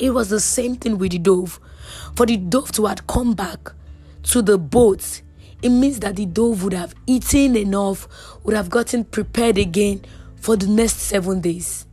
It 0.00 0.14
was 0.14 0.30
the 0.30 0.40
same 0.40 0.76
thing 0.76 0.96
with 0.96 1.12
the 1.12 1.18
dove. 1.18 1.60
For 2.16 2.24
the 2.24 2.38
dove 2.38 2.72
to 2.72 2.86
have 2.86 3.06
come 3.06 3.34
back 3.34 3.72
to 4.24 4.40
the 4.40 4.56
boat, 4.56 5.20
it 5.62 5.68
means 5.68 6.00
that 6.00 6.16
the 6.16 6.24
dove 6.24 6.64
would 6.64 6.72
have 6.72 6.94
eaten 7.06 7.54
enough, 7.54 8.08
would 8.42 8.56
have 8.56 8.70
gotten 8.70 9.04
prepared 9.04 9.58
again 9.58 10.02
for 10.36 10.56
the 10.56 10.66
next 10.66 10.96
seven 10.96 11.40
days. 11.42 11.86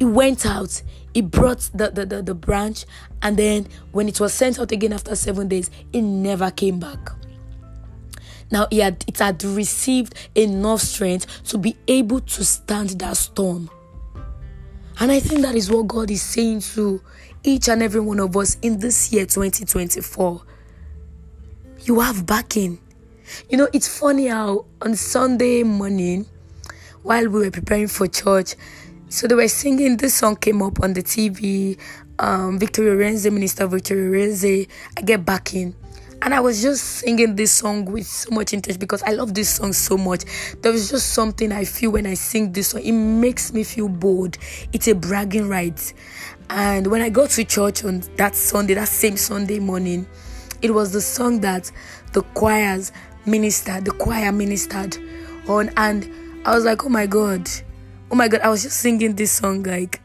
It 0.00 0.06
went 0.06 0.44
out, 0.44 0.82
it 1.14 1.30
brought 1.30 1.70
the, 1.74 1.90
the, 1.90 2.06
the, 2.06 2.22
the 2.22 2.34
branch, 2.34 2.86
and 3.22 3.36
then 3.36 3.68
when 3.92 4.08
it 4.08 4.18
was 4.18 4.34
sent 4.34 4.58
out 4.58 4.72
again 4.72 4.92
after 4.92 5.14
seven 5.14 5.46
days, 5.46 5.70
it 5.92 6.02
never 6.02 6.50
came 6.50 6.80
back. 6.80 7.12
Now 8.50 8.66
he 8.70 8.78
had 8.78 9.04
it 9.06 9.18
had 9.18 9.44
received 9.44 10.14
enough 10.34 10.80
strength 10.80 11.44
to 11.44 11.58
be 11.58 11.76
able 11.86 12.20
to 12.20 12.44
stand 12.44 12.90
that 12.90 13.16
storm. 13.16 13.70
And 15.00 15.10
I 15.10 15.18
think 15.18 15.40
that 15.40 15.54
is 15.54 15.70
what 15.70 15.88
God 15.88 16.10
is 16.10 16.20
saying 16.20 16.60
to 16.74 17.00
each 17.42 17.68
and 17.70 17.82
every 17.82 18.00
one 18.02 18.20
of 18.20 18.36
us 18.36 18.58
in 18.60 18.78
this 18.80 19.10
year 19.10 19.24
2024. 19.24 20.42
You 21.80 22.00
have 22.00 22.26
backing. 22.26 22.78
You 23.48 23.56
know, 23.56 23.68
it's 23.72 23.88
funny 23.88 24.26
how 24.26 24.66
on 24.82 24.94
Sunday 24.96 25.62
morning, 25.62 26.26
while 27.02 27.26
we 27.28 27.40
were 27.40 27.50
preparing 27.50 27.88
for 27.88 28.08
church, 28.08 28.56
so 29.08 29.26
they 29.26 29.34
were 29.34 29.48
singing 29.48 29.96
this 29.96 30.14
song 30.14 30.36
came 30.36 30.60
up 30.60 30.82
on 30.82 30.92
the 30.92 31.02
TV. 31.02 31.78
Um, 32.18 32.58
Victoria 32.58 32.92
Orenze, 32.92 33.32
Minister 33.32 33.66
Victoria 33.66 34.10
Orenze, 34.10 34.68
I 34.98 35.00
get 35.00 35.24
backing 35.24 35.74
and 36.22 36.34
I 36.34 36.40
was 36.40 36.60
just 36.60 36.84
singing 36.84 37.34
this 37.34 37.52
song 37.52 37.86
with 37.86 38.06
so 38.06 38.30
much 38.30 38.52
interest 38.52 38.78
because 38.78 39.02
I 39.02 39.12
love 39.12 39.34
this 39.34 39.48
song 39.56 39.72
so 39.72 39.96
much. 39.96 40.24
There 40.60 40.70
was 40.70 40.90
just 40.90 41.14
something 41.14 41.50
I 41.50 41.64
feel 41.64 41.92
when 41.92 42.06
I 42.06 42.14
sing 42.14 42.52
this 42.52 42.68
song. 42.68 42.82
It 42.82 42.92
makes 42.92 43.52
me 43.52 43.64
feel 43.64 43.88
bold. 43.88 44.36
It's 44.72 44.86
a 44.88 44.94
bragging 44.94 45.48
right. 45.48 45.92
And 46.50 46.86
when 46.88 47.00
I 47.00 47.08
go 47.08 47.26
to 47.26 47.44
church 47.44 47.84
on 47.84 48.00
that 48.16 48.34
Sunday, 48.34 48.74
that 48.74 48.88
same 48.88 49.16
Sunday 49.16 49.60
morning, 49.60 50.06
it 50.60 50.72
was 50.72 50.92
the 50.92 51.00
song 51.00 51.40
that 51.40 51.70
the 52.12 52.22
choirs 52.22 52.92
ministered, 53.24 53.86
the 53.86 53.92
choir 53.92 54.30
ministered 54.30 54.98
on. 55.48 55.70
And 55.76 56.10
I 56.44 56.54
was 56.54 56.64
like, 56.64 56.84
oh 56.84 56.90
my 56.90 57.06
God, 57.06 57.48
oh 58.10 58.14
my 58.14 58.28
God, 58.28 58.40
I 58.42 58.50
was 58.50 58.62
just 58.62 58.78
singing 58.78 59.14
this 59.14 59.32
song 59.32 59.62
like 59.62 60.00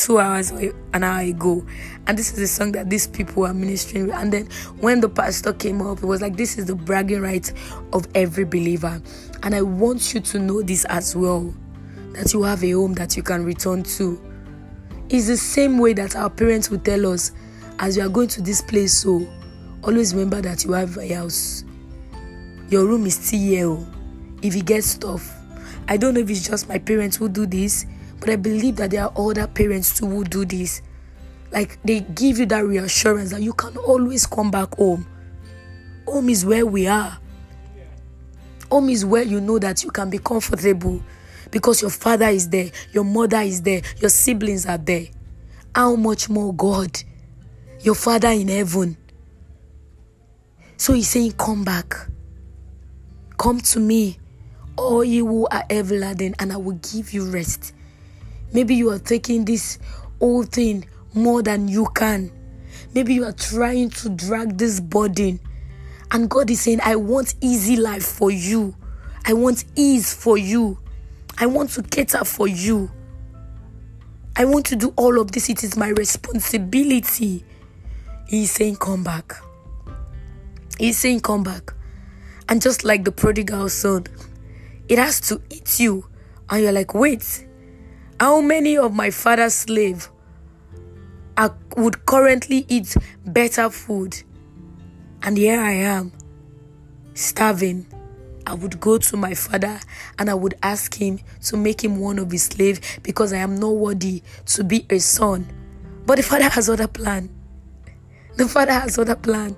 two 0.00 0.18
hours 0.18 0.50
an 0.50 1.04
hour 1.04 1.20
ago. 1.20 1.64
And 2.06 2.16
this 2.16 2.32
is 2.32 2.38
the 2.38 2.46
song 2.46 2.72
that 2.72 2.88
these 2.88 3.06
people 3.06 3.46
are 3.46 3.52
ministering 3.52 4.10
and 4.10 4.32
then 4.32 4.46
when 4.80 5.00
the 5.00 5.08
pastor 5.08 5.52
came 5.52 5.82
up 5.82 5.98
it 5.98 6.06
was 6.06 6.22
like 6.22 6.36
this 6.36 6.58
is 6.58 6.66
the 6.66 6.74
bragging 6.74 7.20
right 7.20 7.52
of 7.92 8.06
every 8.14 8.44
believer. 8.44 9.00
And 9.42 9.54
i 9.54 9.62
want 9.62 10.14
you 10.14 10.20
to 10.20 10.38
know 10.38 10.62
this 10.62 10.84
as 10.86 11.14
well 11.14 11.54
that 12.12 12.32
you 12.32 12.42
have 12.42 12.64
a 12.64 12.70
home 12.72 12.94
that 12.94 13.16
you 13.16 13.22
can 13.22 13.44
return 13.44 13.82
to. 13.84 14.20
It's 15.10 15.26
the 15.26 15.36
same 15.36 15.78
way 15.78 15.92
that 15.94 16.16
our 16.16 16.30
parents 16.30 16.70
will 16.70 16.78
tell 16.78 17.06
us 17.12 17.32
as 17.78 17.96
you 17.96 18.04
are 18.04 18.08
going 18.08 18.28
to 18.28 18.42
this 18.42 18.62
place 18.62 18.94
so 18.94 19.28
always 19.84 20.14
remember 20.14 20.40
that 20.40 20.64
you 20.64 20.72
have 20.72 20.96
a 20.96 21.14
house. 21.14 21.64
Your 22.68 22.86
room 22.86 23.06
is 23.06 23.16
still 23.16 23.38
here 23.40 23.66
oh. 23.68 23.86
if 24.42 24.54
you 24.54 24.62
get 24.62 24.84
stuff. 24.84 25.36
I 25.88 25.96
don't 25.96 26.14
know 26.14 26.20
if 26.20 26.30
it's 26.30 26.48
just 26.48 26.68
my 26.68 26.78
parents 26.78 27.16
who 27.16 27.28
do 27.28 27.44
this 27.44 27.84
but 28.20 28.30
I 28.30 28.36
believe 28.36 28.76
that 28.76 28.90
there 28.90 29.04
are 29.04 29.12
other 29.16 29.46
parents 29.46 29.98
too 29.98 30.06
who 30.06 30.24
do 30.24 30.44
this. 30.44 30.82
Like 31.50 31.78
they 31.82 32.00
give 32.00 32.38
you 32.38 32.46
that 32.46 32.64
reassurance 32.64 33.30
that 33.30 33.42
you 33.42 33.52
can 33.52 33.76
always 33.78 34.26
come 34.26 34.50
back 34.50 34.74
home. 34.76 35.06
Home 36.06 36.28
is 36.28 36.44
where 36.44 36.66
we 36.66 36.86
are. 36.86 37.18
Home 38.70 38.88
is 38.88 39.04
where 39.04 39.22
you 39.22 39.40
know 39.40 39.58
that 39.58 39.82
you 39.82 39.90
can 39.90 40.10
be 40.10 40.18
comfortable 40.18 41.02
because 41.50 41.82
your 41.82 41.90
father 41.90 42.28
is 42.28 42.48
there, 42.48 42.70
your 42.92 43.04
mother 43.04 43.40
is 43.40 43.62
there, 43.62 43.82
your 43.98 44.10
siblings 44.10 44.66
are 44.66 44.78
there. 44.78 45.06
How 45.74 45.94
much 45.96 46.28
more 46.28 46.52
God, 46.52 47.02
your 47.80 47.94
Father 47.94 48.30
in 48.30 48.48
heaven? 48.48 48.96
So 50.76 50.94
he's 50.94 51.08
saying, 51.08 51.32
Come 51.32 51.64
back. 51.64 51.94
Come 53.38 53.60
to 53.60 53.80
me, 53.80 54.18
all 54.76 55.04
you 55.04 55.26
who 55.26 55.46
are 55.46 55.64
heavy 55.70 55.98
laden, 55.98 56.34
and 56.38 56.52
I 56.52 56.56
will 56.56 56.78
give 56.92 57.12
you 57.12 57.30
rest. 57.30 57.72
Maybe 58.52 58.74
you 58.74 58.90
are 58.90 58.98
taking 58.98 59.44
this 59.44 59.78
whole 60.18 60.42
thing 60.44 60.86
more 61.14 61.42
than 61.42 61.68
you 61.68 61.86
can. 61.94 62.32
Maybe 62.94 63.14
you 63.14 63.24
are 63.24 63.32
trying 63.32 63.90
to 63.90 64.08
drag 64.10 64.58
this 64.58 64.80
burden. 64.80 65.40
And 66.10 66.28
God 66.28 66.50
is 66.50 66.62
saying, 66.62 66.80
I 66.82 66.96
want 66.96 67.34
easy 67.40 67.76
life 67.76 68.04
for 68.04 68.30
you. 68.30 68.74
I 69.24 69.32
want 69.32 69.64
ease 69.76 70.12
for 70.12 70.36
you. 70.36 70.78
I 71.38 71.46
want 71.46 71.70
to 71.70 71.82
cater 71.82 72.24
for 72.24 72.48
you. 72.48 72.90
I 74.36 74.44
want 74.44 74.66
to 74.66 74.76
do 74.76 74.92
all 74.96 75.20
of 75.20 75.32
this. 75.32 75.48
It 75.48 75.62
is 75.62 75.76
my 75.76 75.88
responsibility. 75.88 77.44
He's 78.26 78.50
saying, 78.50 78.76
Come 78.76 79.04
back. 79.04 79.34
He's 80.78 80.98
saying, 80.98 81.20
Come 81.20 81.42
back. 81.42 81.72
And 82.48 82.60
just 82.60 82.84
like 82.84 83.04
the 83.04 83.12
prodigal 83.12 83.68
son, 83.68 84.06
it 84.88 84.98
has 84.98 85.20
to 85.22 85.40
eat 85.50 85.78
you. 85.78 86.06
And 86.48 86.62
you're 86.62 86.72
like, 86.72 86.94
Wait, 86.94 87.46
how 88.20 88.42
many 88.42 88.76
of 88.76 88.92
my 88.92 89.10
father's 89.10 89.54
slaves 89.54 90.10
would 91.74 92.04
currently 92.04 92.66
eat 92.68 92.94
better 93.24 93.70
food? 93.70 94.22
And 95.22 95.38
here 95.38 95.58
I 95.58 95.72
am, 95.72 96.12
starving. 97.14 97.86
I 98.46 98.52
would 98.52 98.78
go 98.78 98.98
to 98.98 99.16
my 99.16 99.32
father 99.32 99.80
and 100.18 100.28
I 100.28 100.34
would 100.34 100.54
ask 100.62 100.94
him 100.94 101.20
to 101.44 101.56
make 101.56 101.82
him 101.82 101.98
one 101.98 102.18
of 102.18 102.30
his 102.30 102.42
slaves 102.44 102.80
because 103.02 103.32
I 103.32 103.38
am 103.38 103.56
not 103.56 103.76
worthy 103.76 104.22
to 104.46 104.64
be 104.64 104.84
a 104.90 104.98
son. 104.98 105.46
But 106.04 106.16
the 106.16 106.22
father 106.22 106.48
has 106.48 106.68
other 106.68 106.88
plan. 106.88 107.30
The 108.36 108.48
father 108.48 108.72
has 108.72 108.98
other 108.98 109.16
plan. 109.16 109.56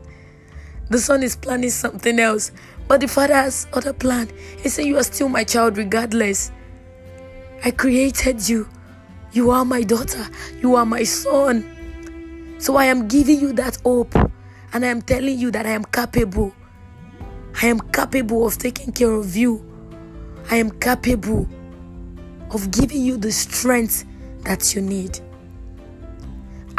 The 0.88 0.98
son 0.98 1.24
is 1.24 1.34
planning 1.34 1.70
something 1.70 2.20
else, 2.20 2.52
but 2.86 3.00
the 3.00 3.08
father 3.08 3.34
has 3.34 3.66
other 3.72 3.92
plan. 3.92 4.28
He 4.60 4.68
said, 4.68 4.84
"You 4.84 4.98
are 4.98 5.04
still 5.04 5.28
my 5.28 5.42
child, 5.42 5.78
regardless. 5.78 6.52
I 7.64 7.70
created 7.70 8.48
you. 8.48 8.68
You 9.32 9.50
are 9.50 9.64
my 9.64 9.82
daughter. 9.82 10.26
You 10.60 10.74
are 10.74 10.84
my 10.84 11.04
son. 11.04 11.64
So 12.58 12.76
I 12.76 12.86
am 12.86 13.08
giving 13.08 13.40
you 13.40 13.52
that 13.54 13.78
hope, 13.84 14.14
and 14.72 14.84
I 14.84 14.88
am 14.88 15.02
telling 15.02 15.38
you 15.38 15.50
that 15.52 15.66
I 15.66 15.70
am 15.70 15.84
capable." 15.84 16.52
I 17.62 17.66
am 17.66 17.80
capable 17.92 18.46
of 18.46 18.58
taking 18.58 18.92
care 18.92 19.12
of 19.12 19.36
you. 19.36 19.62
I 20.50 20.56
am 20.56 20.70
capable 20.70 21.46
of 22.50 22.70
giving 22.70 23.02
you 23.02 23.16
the 23.16 23.30
strength 23.30 24.04
that 24.44 24.74
you 24.74 24.80
need. 24.80 25.20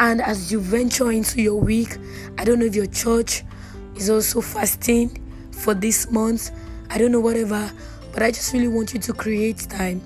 And 0.00 0.20
as 0.20 0.50
you 0.52 0.60
venture 0.60 1.12
into 1.12 1.40
your 1.40 1.60
week, 1.60 1.96
I 2.38 2.44
don't 2.44 2.58
know 2.58 2.66
if 2.66 2.74
your 2.74 2.86
church 2.86 3.44
is 3.96 4.10
also 4.10 4.40
fasting 4.40 5.22
for 5.52 5.74
this 5.74 6.10
month. 6.10 6.50
I 6.90 6.98
don't 6.98 7.12
know, 7.12 7.20
whatever, 7.20 7.70
but 8.12 8.22
I 8.22 8.30
just 8.30 8.52
really 8.52 8.68
want 8.68 8.92
you 8.92 9.00
to 9.00 9.12
create 9.12 9.58
time. 9.68 10.02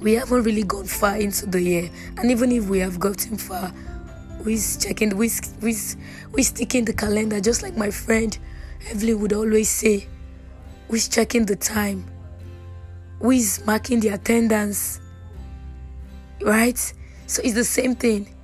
We 0.00 0.14
haven't 0.14 0.44
really 0.44 0.62
gone 0.62 0.86
far 0.86 1.16
into 1.16 1.46
the 1.46 1.60
year, 1.60 1.90
and 2.16 2.30
even 2.30 2.52
if 2.52 2.68
we 2.68 2.78
have 2.78 3.00
gotten 3.00 3.36
far, 3.36 3.72
we're 4.44 4.58
checking, 4.80 5.16
we're, 5.16 5.30
we're, 5.60 5.74
we're 6.30 6.44
sticking 6.44 6.84
the 6.84 6.92
calendar, 6.92 7.40
just 7.40 7.62
like 7.62 7.76
my 7.76 7.90
friend 7.90 8.38
Evelyn 8.90 9.20
would 9.20 9.32
always 9.32 9.68
say, 9.68 10.06
Who's 10.88 11.08
checking 11.08 11.44
the 11.44 11.56
time? 11.56 12.06
Is 13.20 13.64
marking 13.66 14.00
the 14.00 14.08
attendance? 14.08 15.00
Right? 16.40 16.78
So 17.26 17.42
it's 17.44 17.54
the 17.54 17.64
same 17.64 17.94
thing. 17.94 18.34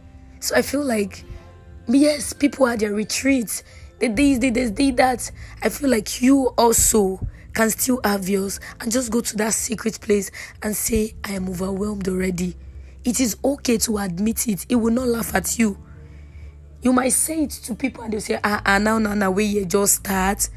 So 0.40 0.56
I 0.56 0.62
feel 0.62 0.84
like, 0.84 1.24
yes, 1.86 2.32
people 2.32 2.66
at 2.66 2.80
their 2.80 2.92
retreats, 2.92 3.62
they 3.98 4.08
did 4.08 4.40
this, 4.40 4.52
they 4.52 4.70
did 4.70 4.96
that. 4.98 5.30
I 5.62 5.68
feel 5.70 5.88
like 5.88 6.20
you 6.20 6.48
also 6.58 7.20
can 7.54 7.70
still 7.70 8.00
have 8.04 8.28
yours 8.28 8.60
and 8.80 8.90
just 8.92 9.10
go 9.10 9.20
to 9.20 9.36
that 9.36 9.54
secret 9.54 10.00
place 10.00 10.30
and 10.62 10.76
say, 10.76 11.14
I 11.24 11.32
am 11.32 11.48
overwhelmed 11.48 12.08
already. 12.08 12.56
It 13.04 13.20
is 13.20 13.36
okay 13.44 13.78
to 13.78 13.98
admit 13.98 14.48
it. 14.48 14.66
It 14.68 14.76
will 14.76 14.92
not 14.92 15.06
laugh 15.06 15.34
at 15.34 15.58
you. 15.58 15.78
You 16.82 16.92
might 16.92 17.12
say 17.12 17.44
it 17.44 17.50
to 17.50 17.74
people 17.74 18.02
and 18.02 18.12
they'll 18.12 18.20
say, 18.20 18.38
ah, 18.42 18.60
ah, 18.66 18.78
now, 18.78 18.98
now, 18.98 19.14
now, 19.14 19.30
where 19.30 19.44
you 19.44 19.64
just 19.64 19.96
start. 19.96 20.48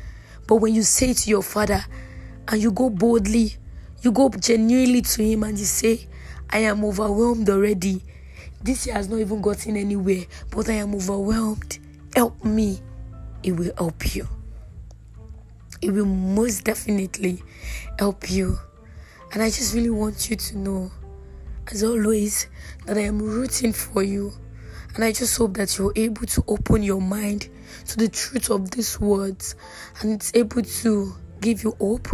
But 0.47 0.55
when 0.55 0.73
you 0.73 0.83
say 0.83 1.11
it 1.11 1.17
to 1.17 1.29
your 1.29 1.43
father 1.43 1.85
and 2.47 2.61
you 2.61 2.71
go 2.71 2.89
boldly, 2.89 3.55
you 4.01 4.11
go 4.11 4.29
genuinely 4.29 5.01
to 5.01 5.23
him 5.23 5.43
and 5.43 5.57
you 5.57 5.65
say, 5.65 6.07
I 6.49 6.59
am 6.59 6.83
overwhelmed 6.83 7.49
already. 7.49 8.01
This 8.61 8.87
year 8.87 8.95
has 8.95 9.07
not 9.07 9.19
even 9.19 9.41
gotten 9.41 9.77
anywhere, 9.77 10.25
but 10.49 10.69
I 10.69 10.73
am 10.73 10.95
overwhelmed. 10.95 11.79
Help 12.15 12.43
me. 12.43 12.79
It 13.43 13.51
will 13.51 13.71
help 13.77 14.15
you. 14.15 14.27
It 15.81 15.91
will 15.91 16.05
most 16.05 16.63
definitely 16.63 17.43
help 17.99 18.29
you. 18.29 18.57
And 19.33 19.41
I 19.41 19.49
just 19.49 19.73
really 19.73 19.89
want 19.89 20.29
you 20.29 20.35
to 20.35 20.57
know, 20.57 20.91
as 21.67 21.83
always, 21.83 22.47
that 22.85 22.97
I 22.97 23.01
am 23.01 23.19
rooting 23.19 23.73
for 23.73 24.03
you. 24.03 24.33
And 24.95 25.03
I 25.03 25.11
just 25.11 25.37
hope 25.37 25.55
that 25.55 25.77
you're 25.77 25.93
able 25.95 26.25
to 26.25 26.43
open 26.47 26.81
your 26.81 27.01
mind 27.01 27.49
to 27.87 27.97
the 27.97 28.07
truth 28.07 28.49
of 28.49 28.71
these 28.71 28.99
words 28.99 29.55
and 30.01 30.11
it's 30.11 30.31
able 30.33 30.63
to 30.63 31.13
give 31.39 31.63
you 31.63 31.75
hope. 31.79 32.07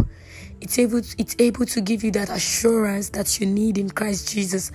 It's 0.60 0.78
able 0.78 1.00
to, 1.00 1.14
it's 1.18 1.34
able 1.38 1.66
to 1.66 1.80
give 1.80 2.04
you 2.04 2.10
that 2.12 2.28
assurance 2.28 3.08
that 3.10 3.40
you 3.40 3.46
need 3.46 3.78
in 3.78 3.88
Christ 3.88 4.28
Jesus 4.28 4.70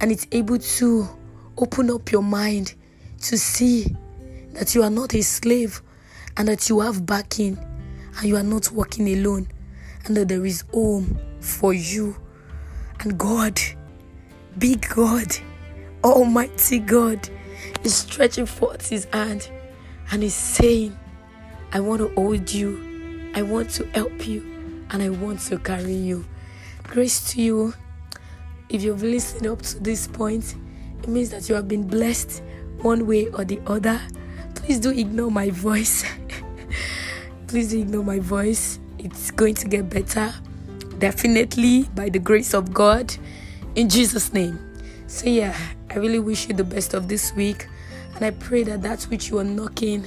and 0.00 0.12
it's 0.12 0.26
able 0.30 0.58
to 0.58 1.08
open 1.56 1.90
up 1.90 2.12
your 2.12 2.22
mind 2.22 2.74
to 3.22 3.36
see 3.36 3.96
that 4.52 4.74
you 4.74 4.82
are 4.82 4.90
not 4.90 5.14
a 5.14 5.22
slave 5.22 5.82
and 6.36 6.46
that 6.48 6.68
you 6.68 6.80
have 6.80 7.04
backing 7.04 7.58
and 8.18 8.28
you 8.28 8.36
are 8.36 8.42
not 8.42 8.70
walking 8.72 9.08
alone 9.08 9.48
and 10.04 10.16
that 10.16 10.28
there 10.28 10.44
is 10.44 10.64
home 10.72 11.18
for 11.40 11.72
you. 11.72 12.16
And 13.00 13.16
God, 13.16 13.60
big 14.58 14.86
God, 14.88 15.36
Almighty 16.02 16.80
God, 16.80 17.28
is 17.84 17.94
stretching 17.94 18.46
forth 18.46 18.88
his 18.88 19.06
hand 19.12 19.48
and 20.10 20.22
he's 20.22 20.34
saying, 20.34 20.98
I 21.72 21.80
want 21.80 22.00
to 22.00 22.08
hold 22.14 22.50
you, 22.52 23.30
I 23.34 23.42
want 23.42 23.70
to 23.70 23.86
help 23.88 24.26
you, 24.26 24.40
and 24.90 25.02
I 25.02 25.10
want 25.10 25.40
to 25.40 25.58
carry 25.58 25.94
you. 25.94 26.24
Grace 26.84 27.30
to 27.32 27.42
you. 27.42 27.74
If 28.70 28.82
you've 28.82 29.02
listened 29.02 29.46
up 29.46 29.62
to 29.62 29.78
this 29.80 30.06
point, 30.06 30.56
it 31.02 31.08
means 31.08 31.30
that 31.30 31.48
you 31.48 31.54
have 31.54 31.68
been 31.68 31.86
blessed 31.86 32.42
one 32.80 33.06
way 33.06 33.28
or 33.28 33.44
the 33.44 33.60
other. 33.66 34.00
Please 34.54 34.80
do 34.80 34.90
ignore 34.90 35.30
my 35.30 35.50
voice. 35.50 36.04
Please 37.48 37.72
ignore 37.72 38.04
my 38.04 38.18
voice. 38.18 38.78
It's 38.98 39.30
going 39.30 39.54
to 39.54 39.66
get 39.66 39.88
better. 39.88 40.34
Definitely 40.98 41.84
by 41.94 42.10
the 42.10 42.18
grace 42.18 42.52
of 42.52 42.74
God. 42.74 43.16
In 43.74 43.88
Jesus' 43.88 44.34
name. 44.34 44.58
So, 45.06 45.30
yeah, 45.30 45.56
I 45.88 45.94
really 45.94 46.18
wish 46.18 46.46
you 46.46 46.54
the 46.54 46.62
best 46.62 46.92
of 46.92 47.08
this 47.08 47.32
week. 47.32 47.66
And 48.14 48.22
I 48.22 48.32
pray 48.32 48.64
that 48.64 48.82
that 48.82 49.04
which 49.04 49.30
you 49.30 49.38
are 49.38 49.44
knocking 49.44 50.04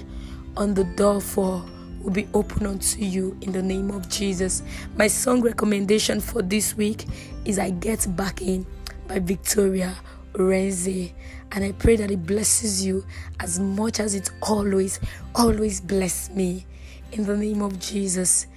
on 0.56 0.76
the 0.76 0.84
door 0.84 1.20
for 1.20 1.66
will 2.04 2.12
be 2.12 2.28
open 2.36 2.68
unto 2.68 3.00
you 3.00 3.36
in 3.42 3.52
the 3.52 3.62
name 3.64 3.90
of 3.90 4.08
Jesus. 4.08 4.62
My 4.96 5.08
song 5.08 5.42
recommendation 5.42 6.20
for 6.20 6.44
this 6.44 6.78
week 6.78 7.08
is 7.46 7.58
I 7.58 7.72
Get 7.72 8.06
Backing 8.16 8.68
by 9.08 9.18
Victoria 9.18 9.96
Orenze. 10.34 11.12
And 11.54 11.64
I 11.64 11.72
pray 11.72 11.96
that 11.96 12.12
it 12.12 12.24
blesses 12.24 12.86
you 12.86 13.04
as 13.40 13.60
much 13.60 14.00
as 14.00 14.14
it 14.14 14.30
always, 14.44 15.00
always 15.34 15.82
bless 15.82 16.30
me. 16.30 16.68
In 17.12 17.26
the 17.26 17.36
name 17.36 17.62
of 17.62 17.80
Jesus. 17.80 18.48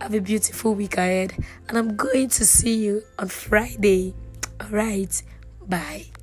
Have 0.00 0.14
a 0.14 0.20
beautiful 0.20 0.74
week 0.74 0.96
ahead. 0.96 1.34
And 1.68 1.76
I'm 1.76 1.96
going 1.96 2.28
to 2.30 2.44
see 2.44 2.84
you 2.84 3.02
on 3.18 3.28
Friday. 3.28 4.14
All 4.60 4.68
right. 4.68 5.22
Bye. 5.66 6.13